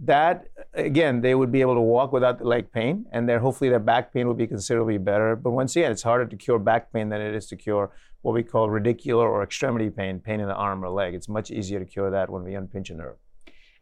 that 0.02 0.48
again, 0.72 1.20
they 1.20 1.34
would 1.34 1.52
be 1.52 1.60
able 1.60 1.74
to 1.74 1.80
walk 1.80 2.12
without 2.12 2.38
the 2.38 2.44
leg 2.44 2.72
pain, 2.72 3.06
and 3.12 3.28
then 3.28 3.38
hopefully 3.40 3.70
their 3.70 3.78
back 3.78 4.12
pain 4.12 4.26
will 4.26 4.34
be 4.34 4.46
considerably 4.46 4.98
better. 4.98 5.36
But 5.36 5.52
once 5.52 5.76
again, 5.76 5.92
it's 5.92 6.02
harder 6.02 6.26
to 6.26 6.36
cure 6.36 6.58
back 6.58 6.92
pain 6.92 7.08
than 7.08 7.20
it 7.20 7.34
is 7.34 7.46
to 7.46 7.56
cure 7.56 7.92
what 8.22 8.34
we 8.34 8.42
call 8.42 8.68
radicular 8.68 9.28
or 9.28 9.42
extremity 9.42 9.90
pain, 9.90 10.18
pain 10.18 10.40
in 10.40 10.48
the 10.48 10.54
arm 10.54 10.84
or 10.84 10.88
leg. 10.88 11.14
It's 11.14 11.28
much 11.28 11.50
easier 11.50 11.78
to 11.78 11.84
cure 11.84 12.10
that 12.10 12.30
when 12.30 12.42
we 12.42 12.54
unpinch 12.54 12.90
a 12.90 12.94
nerve. 12.94 13.16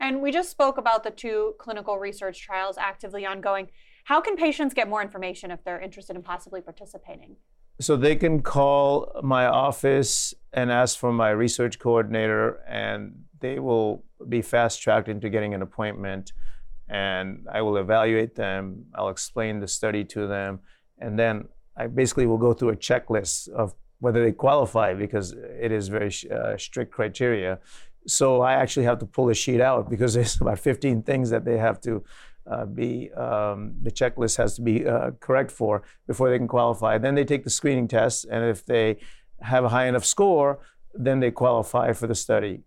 And 0.01 0.21
we 0.21 0.33
just 0.33 0.51
spoke 0.51 0.79
about 0.79 1.05
the 1.05 1.13
two 1.13 1.55
clinical 1.59 1.99
research 1.99 2.43
trials 2.43 2.77
actively 2.77 3.25
ongoing. 3.25 3.69
How 4.05 4.21
can 4.21 4.37
patients 4.37 4.75
get 4.75 4.89
more 4.89 5.01
information 5.01 5.53
if 5.53 5.63
they're 5.63 5.81
interested 5.81 6.17
in 6.17 6.23
possibly 6.23 6.61
participating? 6.61 7.37
So 7.81 7.97
they 7.97 8.17
can 8.17 8.43
call 8.43 9.21
my 9.23 9.47
office 9.47 10.35
and 10.53 10.73
ask 10.73 10.99
for 10.99 11.13
my 11.13 11.31
research 11.31 11.79
coordinator, 11.79 12.61
and 12.69 13.25
they 13.43 13.59
will 13.59 14.05
be 14.29 14.41
fast 14.41 14.81
tracked 14.81 15.09
into 15.09 15.29
getting 15.29 15.53
an 15.53 15.61
appointment. 15.61 16.33
And 16.89 17.47
I 17.53 17.61
will 17.61 17.77
evaluate 17.77 18.35
them. 18.35 18.87
I'll 18.95 19.11
explain 19.11 19.61
the 19.61 19.69
study 19.69 20.05
to 20.05 20.27
them, 20.27 20.61
and 20.99 21.19
then 21.19 21.49
I 21.77 21.87
basically 21.87 22.27
will 22.27 22.39
go 22.39 22.53
through 22.53 22.71
a 22.71 22.77
checklist 22.77 23.49
of 23.49 23.75
whether 24.01 24.23
they 24.23 24.33
qualify 24.33 24.95
because 24.95 25.33
it 25.33 25.73
is 25.73 25.89
very 25.89 26.13
uh, 26.31 26.57
strict 26.57 26.93
criteria. 26.93 27.61
So 28.07 28.43
I 28.43 28.55
actually 28.55 28.85
have 28.87 28.99
to 28.99 29.07
pull 29.07 29.31
a 29.31 29.35
sheet 29.35 29.61
out 29.61 29.89
because 29.89 30.15
there's 30.17 30.41
about 30.41 30.59
15 30.59 31.03
things 31.03 31.31
that 31.31 31.45
they 31.45 31.57
have 31.57 31.81
to 31.83 32.05
uh, 32.51 32.67
be 32.67 33.13
um, 33.13 33.75
the 33.83 33.91
checklist 33.91 34.37
has 34.37 34.57
to 34.57 34.63
be 34.63 34.87
uh, 34.87 35.13
correct 35.21 35.51
for 35.51 35.83
before 36.07 36.31
they 36.31 36.39
can 36.39 36.49
qualify. 36.49 36.99
Then 36.99 37.15
they 37.15 37.25
take 37.25 37.45
the 37.45 37.51
screening 37.51 37.87
test, 37.89 38.27
and 38.31 38.45
if 38.45 38.67
they 38.67 38.99
have 39.41 39.65
a 39.65 39.69
high 39.69 39.87
enough 39.87 40.05
score, 40.05 40.59
then 40.95 41.21
they 41.21 41.31
qualify 41.31 41.93
for 41.93 42.07
the 42.07 42.15
study. 42.15 42.63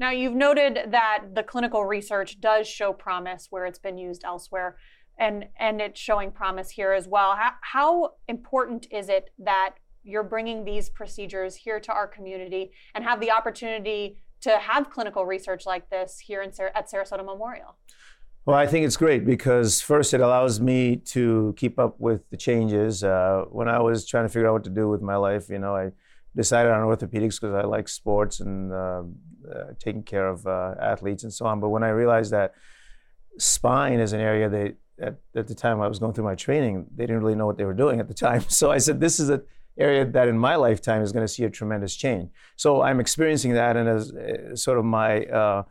Now, 0.00 0.10
you've 0.10 0.34
noted 0.34 0.78
that 0.92 1.24
the 1.34 1.42
clinical 1.42 1.84
research 1.84 2.40
does 2.40 2.68
show 2.68 2.92
promise 2.92 3.48
where 3.50 3.66
it's 3.66 3.78
been 3.78 3.98
used 3.98 4.22
elsewhere, 4.24 4.76
and, 5.18 5.46
and 5.58 5.80
it's 5.80 6.00
showing 6.00 6.30
promise 6.30 6.70
here 6.70 6.92
as 6.92 7.08
well. 7.08 7.34
How, 7.34 7.54
how 7.62 8.12
important 8.28 8.86
is 8.92 9.08
it 9.08 9.30
that 9.40 9.74
you're 10.04 10.22
bringing 10.22 10.64
these 10.64 10.88
procedures 10.88 11.56
here 11.56 11.80
to 11.80 11.92
our 11.92 12.06
community 12.06 12.70
and 12.94 13.02
have 13.02 13.20
the 13.20 13.30
opportunity 13.32 14.18
to 14.40 14.56
have 14.58 14.88
clinical 14.90 15.26
research 15.26 15.66
like 15.66 15.90
this 15.90 16.20
here 16.20 16.42
in, 16.42 16.52
at 16.74 16.90
Sarasota 16.90 17.24
Memorial? 17.24 17.76
Well, 18.46 18.56
I 18.56 18.66
think 18.66 18.86
it's 18.86 18.96
great 18.96 19.26
because 19.26 19.80
first 19.80 20.14
it 20.14 20.20
allows 20.20 20.60
me 20.60 20.96
to 21.06 21.54
keep 21.58 21.78
up 21.78 21.96
with 21.98 22.22
the 22.30 22.36
changes. 22.36 23.04
Uh, 23.04 23.44
when 23.50 23.68
I 23.68 23.80
was 23.80 24.06
trying 24.06 24.24
to 24.24 24.28
figure 24.28 24.48
out 24.48 24.54
what 24.54 24.64
to 24.64 24.70
do 24.70 24.88
with 24.88 25.02
my 25.02 25.16
life, 25.16 25.50
you 25.50 25.58
know, 25.58 25.76
I 25.76 25.90
decided 26.34 26.72
on 26.72 26.80
orthopedics 26.86 27.40
because 27.40 27.52
I 27.52 27.62
like 27.62 27.88
sports 27.88 28.40
and 28.40 28.72
uh, 28.72 29.02
taking 29.78 30.02
care 30.02 30.28
of 30.28 30.46
uh, 30.46 30.74
athletes 30.80 31.22
and 31.22 31.32
so 31.32 31.46
on. 31.46 31.60
But 31.60 31.68
when 31.68 31.82
I 31.82 31.88
realized 31.88 32.32
that 32.32 32.54
spine 33.38 34.00
is 34.00 34.12
an 34.12 34.20
area 34.20 34.48
that 34.48 34.76
at, 35.00 35.16
at, 35.34 35.46
the 35.46 35.54
time 35.54 35.80
I 35.80 35.88
was 35.88 35.98
going 35.98 36.12
through 36.12 36.24
my 36.24 36.34
training, 36.34 36.86
they 36.94 37.04
didn't 37.04 37.22
really 37.22 37.36
know 37.36 37.46
what 37.46 37.56
they 37.56 37.64
were 37.64 37.74
doing 37.74 38.00
at 38.00 38.08
the 38.08 38.14
time. 38.26 38.42
So 38.48 38.70
I 38.70 38.78
said, 38.78 39.00
this 39.00 39.20
is 39.20 39.28
an 39.28 39.42
area 39.78 40.04
that 40.04 40.28
in 40.28 40.38
my 40.38 40.56
lifetime 40.56 41.02
is 41.02 41.12
going 41.12 41.24
to 41.24 41.32
see 41.32 41.44
a 41.44 41.50
tremendous 41.50 41.94
change. 41.94 42.30
So 42.56 42.82
I'm 42.82 43.00
experiencing 43.00 43.52
that, 43.54 43.76
and 43.76 43.88
as 43.88 44.12
uh, 44.12 44.56
sort 44.56 44.78
of 44.78 44.84
my 44.84 45.24
uh, 45.24 45.62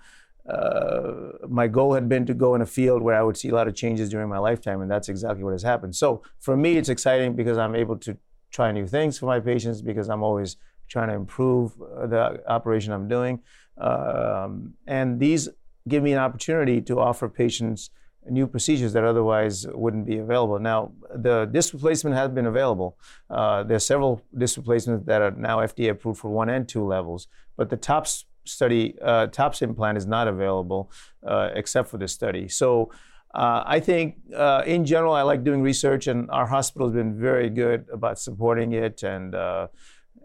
uh, 0.48 1.32
my 1.50 1.68
goal 1.68 1.94
had 1.94 2.08
been 2.08 2.26
to 2.26 2.34
go 2.34 2.56
in 2.56 2.62
a 2.62 2.66
field 2.66 3.02
where 3.02 3.16
I 3.16 3.22
would 3.22 3.36
see 3.36 3.50
a 3.50 3.56
lot 3.56 3.68
of 3.68 3.76
changes 3.76 4.10
during 4.10 4.30
my 4.30 4.38
lifetime, 4.38 4.82
and 4.82 4.90
that's 4.90 5.10
exactly 5.10 5.44
what 5.44 5.52
has 5.52 5.64
happened. 5.64 5.96
So 5.96 6.24
for 6.40 6.56
me, 6.56 6.78
it's 6.78 6.90
exciting 6.90 7.36
because 7.36 7.58
I'm 7.58 7.76
able 7.76 7.98
to 7.98 8.18
try 8.50 8.72
new 8.72 8.88
things 8.88 9.18
for 9.18 9.26
my 9.26 9.42
patients 9.42 9.82
because 9.82 10.10
I'm 10.10 10.24
always 10.24 10.56
trying 10.88 11.10
to 11.10 11.16
improve 11.16 11.74
uh, 11.82 12.08
the 12.08 12.50
operation 12.50 12.94
I'm 12.94 13.10
doing. 13.10 13.42
Um, 13.80 14.74
and 14.88 15.20
these 15.20 15.50
give 15.88 16.04
me 16.04 16.14
an 16.14 16.20
opportunity 16.20 16.82
to 16.82 17.00
offer 17.00 17.30
patients 17.30 17.90
new 18.30 18.48
procedures 18.48 18.94
that 18.94 19.04
otherwise 19.04 19.66
wouldn't 19.74 20.06
be 20.06 20.18
available. 20.18 20.60
Now, 20.60 20.92
the 21.14 21.46
disc 21.46 21.74
replacement 21.74 22.16
has 22.16 22.30
been 22.30 22.46
available. 22.46 22.98
Uh, 23.30 23.64
there 23.64 23.78
are 23.78 23.80
several 23.80 24.22
disc 24.38 24.58
replacements 24.58 25.06
that 25.06 25.22
are 25.22 25.32
now 25.32 25.60
FDA 25.60 25.92
approved 25.92 26.20
for 26.20 26.30
one 26.30 26.50
and 26.50 26.68
two 26.68 26.86
levels, 26.86 27.28
but 27.56 27.70
the 27.70 27.78
TOPS 27.78 28.26
study, 28.44 28.96
uh, 29.02 29.28
TOPS 29.28 29.62
implant 29.62 29.98
is 29.98 30.06
not 30.06 30.28
available 30.28 30.92
uh, 31.26 31.50
except 31.54 31.90
for 31.90 31.98
this 31.98 32.14
study. 32.14 32.48
So 32.48 32.92
uh, 33.34 33.64
I 33.66 33.80
think 33.80 34.18
uh, 34.36 34.64
in 34.66 34.86
general, 34.86 35.14
I 35.14 35.22
like 35.22 35.44
doing 35.44 35.62
research, 35.62 36.08
and 36.08 36.30
our 36.32 36.48
hospital 36.48 36.88
has 36.88 36.96
been 36.96 37.20
very 37.20 37.50
good 37.50 37.86
about 37.92 38.20
supporting 38.20 38.72
it 38.72 39.04
and 39.04 39.36
uh, 39.36 39.68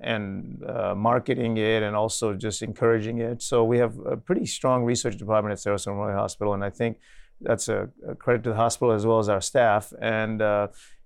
and 0.02 0.62
uh, 0.64 0.94
marketing 0.94 1.56
it, 1.56 1.82
and 1.82 1.96
also 1.96 2.34
just 2.34 2.62
encouraging 2.62 3.18
it. 3.18 3.42
So 3.42 3.64
we 3.64 3.78
have 3.78 3.98
a 3.98 4.16
pretty 4.16 4.46
strong 4.46 4.84
research 4.84 5.16
department 5.16 5.52
at 5.52 5.58
Sarasota 5.58 5.88
Memorial 5.88 6.18
Hospital, 6.18 6.54
and 6.54 6.64
I 6.64 6.70
think 6.70 6.98
that's 7.40 7.68
a, 7.68 7.88
a, 8.08 8.14
credit 8.14 8.44
to 8.44 8.50
the 8.50 8.56
hospital 8.56 8.92
as 8.92 9.04
well 9.04 9.18
as 9.18 9.28
our 9.28 9.40
staff. 9.40 9.92
And 10.00 10.40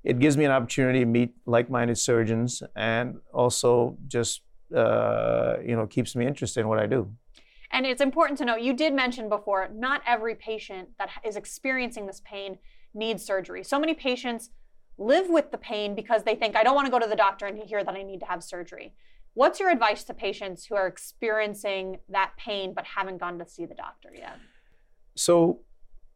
it 0.06 0.20
gives 0.20 0.36
me 0.36 0.44
an 0.44 0.52
opportunity 0.52 1.00
to 1.00 1.06
meet 1.06 1.34
like-minded 1.46 1.98
surgeons, 1.98 2.62
and 2.76 3.16
also 3.32 3.98
just 4.06 4.42
uh, 4.74 5.56
you 5.64 5.76
know 5.76 5.86
keeps 5.86 6.14
me 6.14 6.26
interested 6.26 6.60
in 6.60 6.68
what 6.68 6.78
I 6.78 6.86
do. 6.86 7.10
And 7.72 7.84
it's 7.84 8.00
important 8.00 8.38
to 8.38 8.44
note, 8.44 8.60
you 8.60 8.72
did 8.72 8.94
mention 8.94 9.28
before, 9.28 9.68
not 9.74 10.00
every 10.06 10.34
patient 10.36 10.88
that 10.98 11.10
is 11.24 11.36
experiencing 11.36 12.06
this 12.06 12.22
pain 12.24 12.58
needs 12.94 13.24
surgery. 13.24 13.64
So 13.64 13.78
many 13.78 13.94
patients 13.94 14.50
live 14.98 15.28
with 15.28 15.50
the 15.50 15.58
pain 15.58 15.94
because 15.94 16.22
they 16.24 16.34
think, 16.34 16.56
I 16.56 16.62
don't 16.62 16.74
want 16.74 16.86
to 16.86 16.90
go 16.90 16.98
to 16.98 17.06
the 17.06 17.16
doctor 17.16 17.46
and 17.46 17.58
hear 17.58 17.84
that 17.84 17.94
I 17.94 18.02
need 18.02 18.20
to 18.20 18.26
have 18.26 18.42
surgery. 18.42 18.94
What's 19.34 19.60
your 19.60 19.70
advice 19.70 20.04
to 20.04 20.14
patients 20.14 20.64
who 20.64 20.76
are 20.76 20.86
experiencing 20.86 21.98
that 22.08 22.32
pain 22.38 22.72
but 22.72 22.84
haven't 22.84 23.18
gone 23.18 23.38
to 23.38 23.46
see 23.46 23.66
the 23.66 23.74
doctor 23.74 24.10
yet? 24.14 24.38
So, 25.14 25.60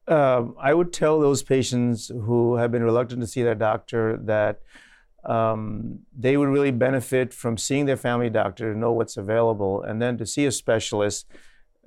um, 0.09 0.57
I 0.59 0.75
would 0.75 0.93
tell 0.93 1.21
those 1.21 1.43
patients 1.43 2.09
who 2.09 2.57
have 2.57 2.73
been 2.73 2.83
reluctant 2.83 3.21
to 3.21 3.27
see 3.27 3.43
their 3.43 3.55
doctor 3.55 4.19
that 4.25 4.61
um, 5.25 6.01
they 6.17 6.37
would 6.37 6.49
really 6.49 6.71
benefit 6.71 7.35
from 7.35 7.59
seeing 7.59 7.85
their 7.85 7.97
family 7.97 8.31
doctor 8.31 8.73
to 8.73 8.79
know 8.79 8.93
what's 8.93 9.17
available 9.17 9.83
and 9.83 10.01
then 10.01 10.17
to 10.19 10.27
see 10.27 10.47
a 10.47 10.53
specialist 10.53 11.27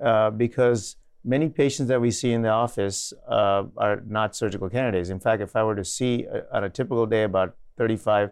uh, 0.00 0.30
because 0.30 0.96
many 1.24 1.48
patients 1.48 1.88
that 1.88 2.00
we 2.00 2.10
see 2.10 2.32
in 2.32 2.42
the 2.42 2.50
office 2.50 3.12
uh, 3.28 3.64
are 3.76 4.02
not 4.06 4.36
surgical 4.36 4.68
candidates. 4.68 5.08
In 5.08 5.20
fact, 5.20 5.42
if 5.42 5.56
I 5.56 5.62
were 5.62 5.74
to 5.74 5.84
see 5.84 6.24
a, 6.24 6.56
on 6.56 6.64
a 6.64 6.70
typical 6.70 7.06
day 7.06 7.22
about 7.22 7.56
35 7.78 8.30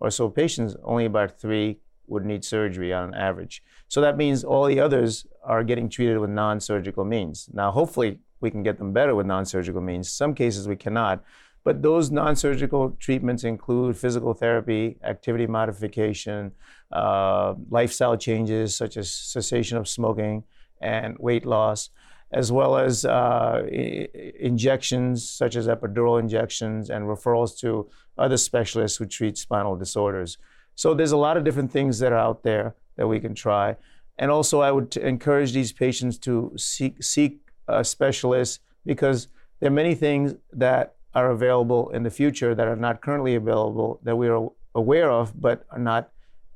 or 0.00 0.10
so 0.10 0.28
patients, 0.28 0.76
only 0.84 1.06
about 1.06 1.40
three 1.40 1.78
would 2.06 2.24
need 2.24 2.44
surgery 2.44 2.92
on 2.92 3.14
average. 3.14 3.62
So 3.88 4.00
that 4.02 4.16
means 4.16 4.44
all 4.44 4.66
the 4.66 4.78
others 4.78 5.26
are 5.42 5.64
getting 5.64 5.88
treated 5.88 6.18
with 6.18 6.30
non 6.30 6.60
surgical 6.60 7.04
means. 7.04 7.48
Now, 7.52 7.70
hopefully, 7.70 8.18
we 8.40 8.50
can 8.50 8.62
get 8.62 8.78
them 8.78 8.92
better 8.92 9.14
with 9.14 9.26
non 9.26 9.46
surgical 9.46 9.80
means. 9.80 10.10
Some 10.10 10.34
cases 10.34 10.68
we 10.68 10.76
cannot. 10.76 11.24
But 11.64 11.80
those 11.80 12.10
non 12.10 12.36
surgical 12.36 12.90
treatments 13.00 13.42
include 13.42 13.96
physical 13.96 14.34
therapy, 14.34 14.98
activity 15.02 15.46
modification, 15.46 16.52
uh, 16.92 17.54
lifestyle 17.70 18.18
changes 18.18 18.76
such 18.76 18.98
as 18.98 19.10
cessation 19.10 19.78
of 19.78 19.88
smoking 19.88 20.44
and 20.82 21.16
weight 21.18 21.46
loss, 21.46 21.88
as 22.34 22.50
well 22.50 22.76
as 22.76 23.04
uh, 23.04 23.62
I- 23.64 24.08
injections 24.38 25.28
such 25.30 25.54
as 25.56 25.68
epidural 25.68 26.18
injections 26.18 26.90
and 26.90 27.06
referrals 27.06 27.58
to 27.60 27.88
other 28.18 28.36
specialists 28.36 28.98
who 28.98 29.06
treat 29.06 29.38
spinal 29.38 29.76
disorders. 29.76 30.36
So 30.74 30.94
there's 30.94 31.12
a 31.12 31.16
lot 31.16 31.36
of 31.36 31.44
different 31.44 31.70
things 31.70 32.00
that 32.00 32.12
are 32.12 32.18
out 32.18 32.42
there 32.42 32.74
that 32.96 33.06
we 33.06 33.20
can 33.20 33.34
try. 33.34 33.76
And 34.18 34.30
also, 34.30 34.60
I 34.60 34.70
would 34.70 34.96
encourage 34.96 35.52
these 35.52 35.72
patients 35.72 36.18
to 36.18 36.52
seek, 36.56 37.02
seek 37.02 37.40
a 37.68 37.84
specialist 37.84 38.60
because 38.84 39.28
there 39.60 39.68
are 39.68 39.74
many 39.82 39.94
things 39.94 40.34
that 40.52 40.96
are 41.14 41.30
available 41.30 41.90
in 41.90 42.02
the 42.02 42.10
future 42.10 42.54
that 42.54 42.66
are 42.66 42.76
not 42.76 43.00
currently 43.00 43.36
available 43.36 44.00
that 44.02 44.16
we 44.16 44.28
are 44.28 44.48
aware 44.74 45.10
of 45.10 45.40
but 45.40 45.64
are 45.70 45.78
not 45.78 46.10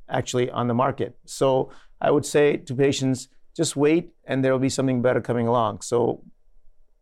actually 0.08 0.50
on 0.50 0.66
the 0.66 0.74
market. 0.74 1.16
So 1.24 1.70
I 2.00 2.10
would 2.10 2.26
say 2.26 2.56
to 2.56 2.74
patients, 2.74 3.28
just 3.58 3.74
wait 3.74 4.12
and 4.24 4.42
there 4.42 4.52
will 4.52 4.60
be 4.60 4.68
something 4.68 5.02
better 5.02 5.20
coming 5.20 5.48
along. 5.48 5.80
So 5.80 6.22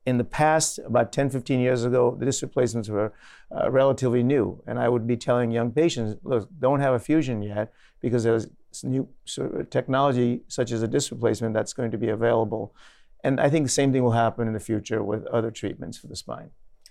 in 0.07 0.17
the 0.17 0.25
past, 0.25 0.79
about 0.79 1.13
10, 1.13 1.29
15 1.29 1.61
years 1.61 1.85
ago, 1.85 2.17
the 2.19 2.25
disc 2.25 2.41
replacements 2.41 2.89
were 2.89 3.13
uh, 3.55 3.71
relatively 3.71 4.23
new. 4.23 4.63
And 4.67 4.79
I 4.79 4.89
would 4.89 5.07
be 5.07 5.19
telling 5.19 5.51
young 5.51 5.71
patients, 5.71 6.19
look, 6.25 6.49
don't 6.59 6.81
have 6.81 6.95
a 6.95 6.99
fusion 6.99 7.43
yet 7.43 7.75
because 8.01 8.25
there's 8.25 8.47
new 8.83 9.07
sort 9.27 9.55
of 9.55 9.69
technology 9.69 10.41
such 10.49 10.73
as 10.73 10.83
a 10.83 10.89
disc 10.89 11.11
replacement 11.11 11.53
that's 11.53 11.75
going 11.75 11.91
to 11.91 11.99
be 11.99 12.09
available. 12.09 12.75
And 13.23 13.39
I 13.39 13.51
think 13.51 13.67
the 13.67 13.77
same 13.81 13.93
thing 13.93 14.03
will 14.03 14.13
happen 14.13 14.49
in 14.49 14.55
the 14.55 14.61
future 14.61 15.03
with 15.03 15.27
other 15.27 15.51
treatments 15.51 15.99
for 15.99 16.07
the 16.07 16.17
spine. 16.17 16.51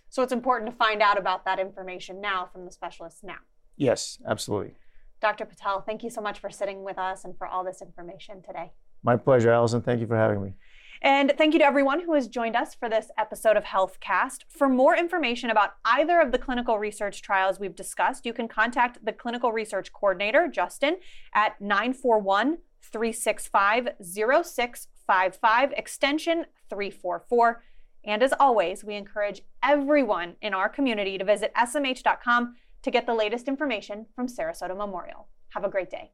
So 0.09 0.21
it's 0.21 0.33
important 0.33 0.69
to 0.69 0.77
find 0.77 1.01
out 1.01 1.17
about 1.17 1.43
that 1.45 1.57
information 1.57 2.21
now 2.21 2.49
from 2.53 2.65
the 2.65 2.71
specialists 2.71 3.23
now. 3.23 3.39
Yes, 3.77 4.19
absolutely. 4.27 4.75
Dr. 5.21 5.45
Patel, 5.45 5.81
thank 5.81 6.03
you 6.03 6.11
so 6.11 6.21
much 6.21 6.37
for 6.37 6.51
sitting 6.51 6.83
with 6.83 6.99
us 6.99 7.25
and 7.25 7.35
for 7.35 7.47
all 7.47 7.63
this 7.63 7.81
information 7.81 8.43
today. 8.43 8.73
My 9.05 9.15
pleasure, 9.15 9.51
Allison. 9.51 9.83
Thank 9.83 10.01
you 10.01 10.07
for 10.07 10.17
having 10.17 10.41
me. 10.43 10.53
And 11.01 11.31
thank 11.37 11.53
you 11.53 11.59
to 11.59 11.65
everyone 11.65 12.01
who 12.01 12.15
has 12.15 12.27
joined 12.27 12.55
us 12.55 12.73
for 12.73 12.89
this 12.89 13.11
episode 13.19 13.55
of 13.55 13.65
HealthCast. 13.65 14.45
For 14.49 14.67
more 14.67 14.97
information 14.97 15.51
about 15.51 15.75
either 15.85 16.19
of 16.19 16.31
the 16.31 16.39
clinical 16.39 16.79
research 16.79 17.21
trials 17.21 17.59
we've 17.59 17.75
discussed, 17.75 18.25
you 18.25 18.33
can 18.33 18.47
contact 18.47 19.05
the 19.05 19.13
clinical 19.13 19.51
research 19.51 19.93
coordinator, 19.93 20.47
Justin, 20.47 20.97
at 21.35 21.61
941 21.61 22.57
365 22.81 23.89
0655, 24.01 25.73
extension 25.77 26.45
344. 26.71 27.63
And 28.05 28.23
as 28.23 28.33
always, 28.39 28.83
we 28.83 28.95
encourage 28.95 29.41
everyone 29.61 30.35
in 30.41 30.55
our 30.55 30.69
community 30.69 31.19
to 31.19 31.23
visit 31.23 31.53
smh.com 31.53 32.55
to 32.81 32.91
get 32.91 33.05
the 33.05 33.13
latest 33.13 33.47
information 33.47 34.07
from 34.15 34.27
Sarasota 34.27 34.75
Memorial. 34.75 35.27
Have 35.49 35.63
a 35.63 35.69
great 35.69 35.91
day. 35.91 36.11